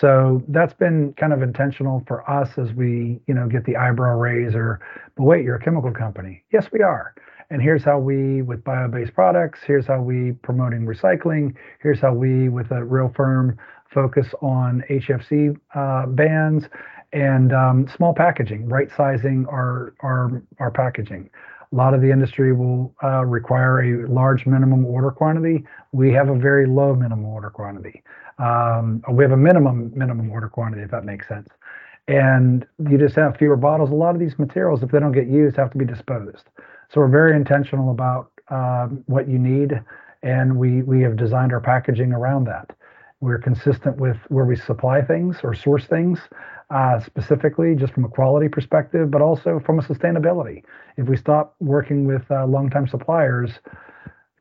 So 0.00 0.42
that's 0.48 0.74
been 0.74 1.12
kind 1.14 1.32
of 1.32 1.42
intentional 1.42 2.02
for 2.06 2.28
us 2.28 2.58
as 2.58 2.72
we, 2.72 3.20
you 3.26 3.34
know, 3.34 3.46
get 3.46 3.64
the 3.64 3.76
eyebrow 3.76 4.16
raise 4.16 4.54
or, 4.54 4.80
but 5.16 5.24
wait, 5.24 5.44
you're 5.44 5.56
a 5.56 5.62
chemical 5.62 5.92
company. 5.92 6.42
Yes, 6.52 6.66
we 6.72 6.80
are. 6.80 7.14
And 7.50 7.62
here's 7.62 7.84
how 7.84 7.98
we, 7.98 8.42
with 8.42 8.64
bio-based 8.64 9.14
products, 9.14 9.60
here's 9.64 9.86
how 9.86 10.00
we 10.00 10.32
promoting 10.42 10.86
recycling. 10.86 11.54
Here's 11.80 12.00
how 12.00 12.12
we, 12.12 12.48
with 12.48 12.70
a 12.72 12.82
real 12.82 13.12
firm 13.14 13.56
focus 13.92 14.26
on 14.42 14.82
HFC 14.90 15.56
uh, 15.74 16.06
bans 16.06 16.64
and 17.12 17.52
um, 17.52 17.86
small 17.86 18.12
packaging, 18.12 18.68
right 18.68 18.90
sizing 18.96 19.46
our, 19.48 19.94
our, 20.00 20.42
our 20.58 20.72
packaging. 20.72 21.30
A 21.74 21.76
lot 21.76 21.92
of 21.92 22.00
the 22.00 22.10
industry 22.12 22.52
will 22.52 22.94
uh, 23.02 23.24
require 23.24 23.80
a 23.80 24.08
large 24.08 24.46
minimum 24.46 24.86
order 24.86 25.10
quantity. 25.10 25.64
We 25.90 26.12
have 26.12 26.28
a 26.28 26.38
very 26.38 26.66
low 26.68 26.94
minimum 26.94 27.24
order 27.24 27.50
quantity. 27.50 28.04
Um, 28.38 29.02
we 29.10 29.24
have 29.24 29.32
a 29.32 29.36
minimum 29.36 29.90
minimum 29.92 30.30
order 30.30 30.48
quantity, 30.48 30.82
if 30.82 30.92
that 30.92 31.04
makes 31.04 31.26
sense. 31.26 31.48
And 32.06 32.64
you 32.88 32.96
just 32.96 33.16
have 33.16 33.36
fewer 33.38 33.56
bottles. 33.56 33.90
A 33.90 33.94
lot 33.94 34.14
of 34.14 34.20
these 34.20 34.38
materials, 34.38 34.84
if 34.84 34.92
they 34.92 35.00
don't 35.00 35.10
get 35.10 35.26
used, 35.26 35.56
have 35.56 35.72
to 35.72 35.78
be 35.78 35.84
disposed. 35.84 36.44
So 36.90 37.00
we're 37.00 37.08
very 37.08 37.34
intentional 37.34 37.90
about 37.90 38.30
um, 38.50 39.02
what 39.06 39.28
you 39.28 39.40
need, 39.40 39.82
and 40.22 40.56
we 40.56 40.82
we 40.82 41.02
have 41.02 41.16
designed 41.16 41.52
our 41.52 41.60
packaging 41.60 42.12
around 42.12 42.44
that. 42.44 42.70
We're 43.20 43.38
consistent 43.38 43.96
with 43.96 44.18
where 44.28 44.44
we 44.44 44.54
supply 44.54 45.02
things 45.02 45.38
or 45.42 45.54
source 45.54 45.86
things, 45.86 46.20
uh, 46.74 46.98
specifically 46.98 47.76
just 47.76 47.92
from 47.92 48.04
a 48.04 48.08
quality 48.08 48.48
perspective, 48.48 49.08
but 49.08 49.22
also 49.22 49.60
from 49.64 49.78
a 49.78 49.82
sustainability. 49.82 50.64
If 50.96 51.06
we 51.08 51.16
stop 51.16 51.54
working 51.60 52.04
with 52.04 52.28
uh, 52.32 52.46
longtime 52.46 52.88
suppliers, 52.88 53.52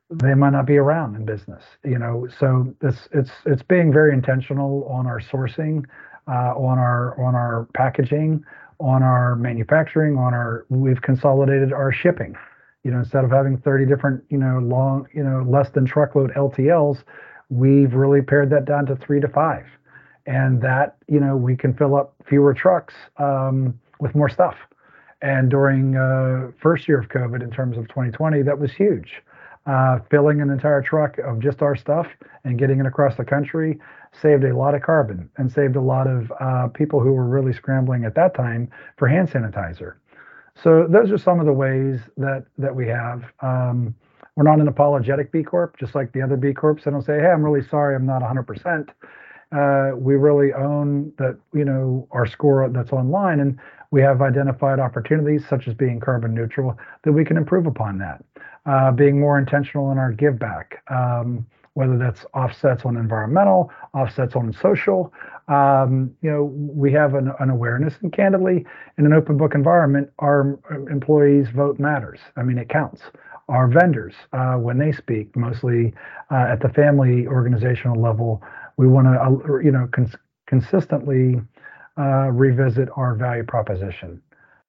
they 0.10 0.34
might 0.34 0.50
not 0.50 0.66
be 0.66 0.78
around 0.78 1.16
in 1.16 1.26
business. 1.26 1.64
You 1.86 2.00
know, 2.00 2.28
so 2.40 2.74
it's 2.82 3.08
it's 3.12 3.30
it's 3.46 3.62
being 3.62 3.94
very 3.94 4.14
intentional 4.14 4.88
on 4.90 5.06
our 5.06 5.20
sourcing, 5.20 5.86
uh, 6.28 6.58
on 6.58 6.80
our 6.80 7.24
on 7.24 7.36
our 7.36 7.68
packaging, 7.76 8.44
on 8.80 9.04
our 9.04 9.36
manufacturing, 9.36 10.18
on 10.18 10.34
our 10.34 10.66
we've 10.70 11.04
consolidated 11.04 11.72
our 11.72 11.92
shipping. 11.92 12.36
You 12.84 12.92
know, 12.92 13.00
instead 13.00 13.24
of 13.24 13.30
having 13.32 13.58
30 13.60 13.86
different, 13.86 14.24
you 14.30 14.40
know, 14.40 14.58
long, 14.60 15.08
you 15.14 15.24
know, 15.24 15.46
less 15.48 15.70
than 15.70 15.86
truckload 15.86 16.34
LTLs, 16.34 17.04
we've 17.50 17.94
really 17.94 18.24
pared 18.24 18.50
that 18.50 18.66
down 18.66 18.88
to 18.88 18.96
three 18.96 19.22
to 19.22 19.28
five 19.28 19.66
and 20.26 20.62
that 20.62 20.98
you 21.08 21.20
know 21.20 21.36
we 21.36 21.56
can 21.56 21.74
fill 21.74 21.96
up 21.96 22.14
fewer 22.28 22.54
trucks 22.54 22.94
um, 23.18 23.80
with 24.00 24.16
more 24.16 24.30
stuff. 24.30 24.56
And 25.22 25.50
during 25.50 25.96
uh, 25.96 26.52
first 26.62 26.88
year 26.88 27.00
of 27.00 27.08
COVID, 27.08 27.42
in 27.42 27.50
terms 27.50 27.78
of 27.78 27.88
2020, 27.88 28.42
that 28.42 28.60
was 28.60 28.72
huge. 28.74 29.22
Uh, 29.66 30.00
filling 30.12 30.42
an 30.42 30.50
entire 30.50 30.82
truck 30.82 31.18
of 31.20 31.40
just 31.40 31.62
our 31.62 31.78
stuff 31.78 32.08
and 32.44 32.60
getting 32.60 32.82
it 32.82 32.86
across 32.86 33.16
the 33.16 33.24
country 33.24 33.80
saved 34.22 34.44
a 34.44 34.54
lot 34.54 34.76
of 34.76 34.82
carbon 34.82 35.30
and 35.38 35.50
saved 35.50 35.78
a 35.78 35.82
lot 35.82 36.06
of 36.08 36.30
uh, 36.42 36.68
people 36.68 37.00
who 37.00 37.14
were 37.14 37.26
really 37.26 37.54
scrambling 37.54 38.04
at 38.04 38.14
that 38.16 38.36
time 38.36 38.70
for 38.98 39.08
hand 39.08 39.30
sanitizer. 39.30 39.94
So 40.62 40.86
those 40.90 41.12
are 41.12 41.18
some 41.18 41.40
of 41.40 41.46
the 41.46 41.54
ways 41.54 42.02
that 42.18 42.46
that 42.58 42.76
we 42.76 42.88
have. 42.88 43.24
Um, 43.42 43.96
we're 44.36 44.44
not 44.44 44.60
an 44.60 44.68
apologetic 44.68 45.32
B 45.32 45.44
Corp, 45.44 45.78
just 45.78 45.96
like 45.96 46.12
the 46.12 46.22
other 46.22 46.38
B 46.38 46.54
Corps. 46.54 46.80
They 46.84 46.92
don't 46.92 47.02
say, 47.02 47.20
"Hey, 47.20 47.28
I'm 47.28 47.44
really 47.44 47.64
sorry, 47.64 47.96
I'm 47.96 48.06
not 48.06 48.22
100%." 48.22 48.90
Uh, 49.54 49.92
we 49.96 50.16
really 50.16 50.54
own 50.54 51.12
that 51.18 51.38
you 51.54 51.66
know 51.66 52.08
our 52.12 52.26
score 52.26 52.70
that's 52.70 52.92
online 52.92 53.40
and 53.40 53.60
we 53.92 54.02
have 54.02 54.22
identified 54.22 54.80
opportunities 54.80 55.46
such 55.48 55.68
as 55.68 55.74
being 55.74 56.00
carbon 56.00 56.34
neutral 56.34 56.78
that 57.04 57.12
we 57.12 57.24
can 57.24 57.38
improve 57.38 57.66
upon 57.66 57.98
that 57.98 58.24
uh, 58.66 58.92
being 58.92 59.20
more 59.20 59.38
intentional 59.38 59.92
in 59.92 59.98
our 59.98 60.12
give 60.12 60.40
back 60.40 60.84
um, 60.90 61.46
whether 61.74 61.98
that's 61.98 62.26
offsets 62.34 62.86
on 62.86 62.98
environmental 62.98 63.72
offsets 63.94 64.36
on 64.36 64.54
social. 64.54 65.14
Um, 65.48 66.16
you 66.22 66.32
know 66.32 66.44
we 66.56 66.92
have 66.94 67.16
an, 67.16 67.32
an, 67.40 67.50
awareness 67.50 67.96
and 68.02 68.14
candidly 68.14 68.66
in 68.98 69.06
an 69.06 69.12
open 69.12 69.38
book 69.38 69.56
environment 69.56 70.10
our 70.20 70.58
employees 70.90 71.50
vote 71.50 71.80
matters. 71.80 72.20
I 72.38 72.44
mean 72.44 72.58
it 72.58 72.70
counts. 72.70 73.02
Our 73.50 73.68
vendors 73.68 74.14
uh, 74.32 74.54
when 74.54 74.78
they 74.78 74.94
speak 74.94 75.36
mostly 75.36 75.94
uh, 76.32 76.46
at 76.50 76.62
the 76.62 76.70
family 76.70 77.28
organizational 77.28 78.02
level 78.02 78.42
we 78.78 78.88
want 78.88 79.08
to, 79.08 79.22
uh, 79.22 79.60
you 79.60 79.72
know, 79.72 79.88
cons- 79.92 80.16
consistently 80.48 81.42
uh, 81.98 82.30
revisit 82.32 82.90
our 82.96 83.16
value 83.16 83.44
proposition. 83.44 84.22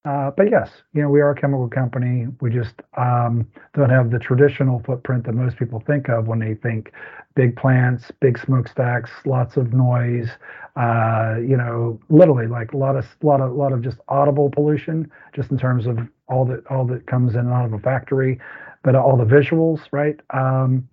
Uh, 0.05 0.31
but 0.37 0.51
yes, 0.51 0.71
you 0.93 1.01
know, 1.01 1.09
we 1.09 1.23
are 1.23 1.31
a 1.31 1.35
chemical 1.35 1.67
company. 1.67 2.27
We 2.43 2.51
just 2.51 2.75
um, 2.99 3.49
don't 3.75 3.89
have 3.89 4.11
the 4.11 4.19
traditional 4.19 4.83
footprint 4.85 5.25
that 5.25 5.33
most 5.33 5.57
people 5.57 5.81
think 5.87 6.11
of 6.11 6.27
when 6.29 6.39
they 6.39 6.55
think 6.55 6.93
big 7.35 7.57
plants, 7.57 8.11
big 8.21 8.39
smokestacks, 8.39 9.11
lots 9.25 9.57
of 9.57 9.73
noise. 9.73 10.29
Uh, 10.77 11.37
you 11.41 11.57
know, 11.57 11.99
literally 12.11 12.47
like 12.47 12.73
a 12.73 12.77
lot 12.77 12.97
of 12.97 13.07
lot 13.23 13.41
of 13.41 13.53
lot 13.53 13.73
of 13.73 13.81
just 13.81 13.97
audible 14.09 14.51
pollution, 14.51 15.11
just 15.35 15.51
in 15.51 15.57
terms 15.57 15.87
of 15.87 15.99
all 16.29 16.45
that 16.45 16.67
all 16.67 16.85
that 16.87 17.07
comes 17.07 17.33
in 17.33 17.41
and 17.41 17.51
out 17.51 17.65
of 17.65 17.73
a 17.73 17.79
factory, 17.79 18.39
but 18.83 18.95
all 18.95 19.17
the 19.17 19.25
visuals, 19.25 19.81
right? 19.91 20.21
Um, 20.31 20.87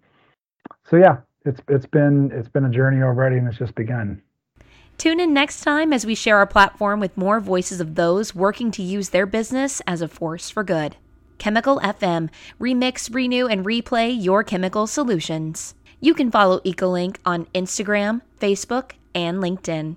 so 0.89 0.95
yeah, 0.95 1.17
it's 1.46 1.62
it's 1.68 1.86
been 1.86 2.32
it's 2.34 2.50
been 2.50 2.66
a 2.66 2.70
journey 2.70 3.02
already, 3.02 3.38
and 3.38 3.48
it's 3.48 3.58
just 3.58 3.76
begun. 3.76 4.22
Tune 4.98 5.20
in 5.20 5.34
next 5.34 5.62
time 5.62 5.94
as 5.94 6.06
we 6.06 6.14
share 6.14 6.38
our 6.38 6.46
platform 6.46 7.00
with 7.00 7.18
more 7.18 7.40
voices 7.40 7.82
of 7.82 7.96
those 7.96 8.36
working 8.36 8.70
to 8.72 8.84
use 8.84 9.10
their 9.10 9.26
business 9.26 9.82
as 9.88 10.02
a 10.02 10.08
force 10.08 10.50
for 10.50 10.64
good. 10.64 10.96
Chemical 11.40 11.80
FM, 11.80 12.30
remix, 12.60 13.12
renew, 13.14 13.48
and 13.48 13.66
replay 13.66 14.16
your 14.16 14.44
chemical 14.44 14.86
solutions. 14.86 15.74
You 16.00 16.14
can 16.14 16.30
follow 16.30 16.60
EcoLink 16.60 17.18
on 17.26 17.46
Instagram, 17.48 18.22
Facebook, 18.40 18.92
and 19.16 19.40
LinkedIn. 19.40 19.96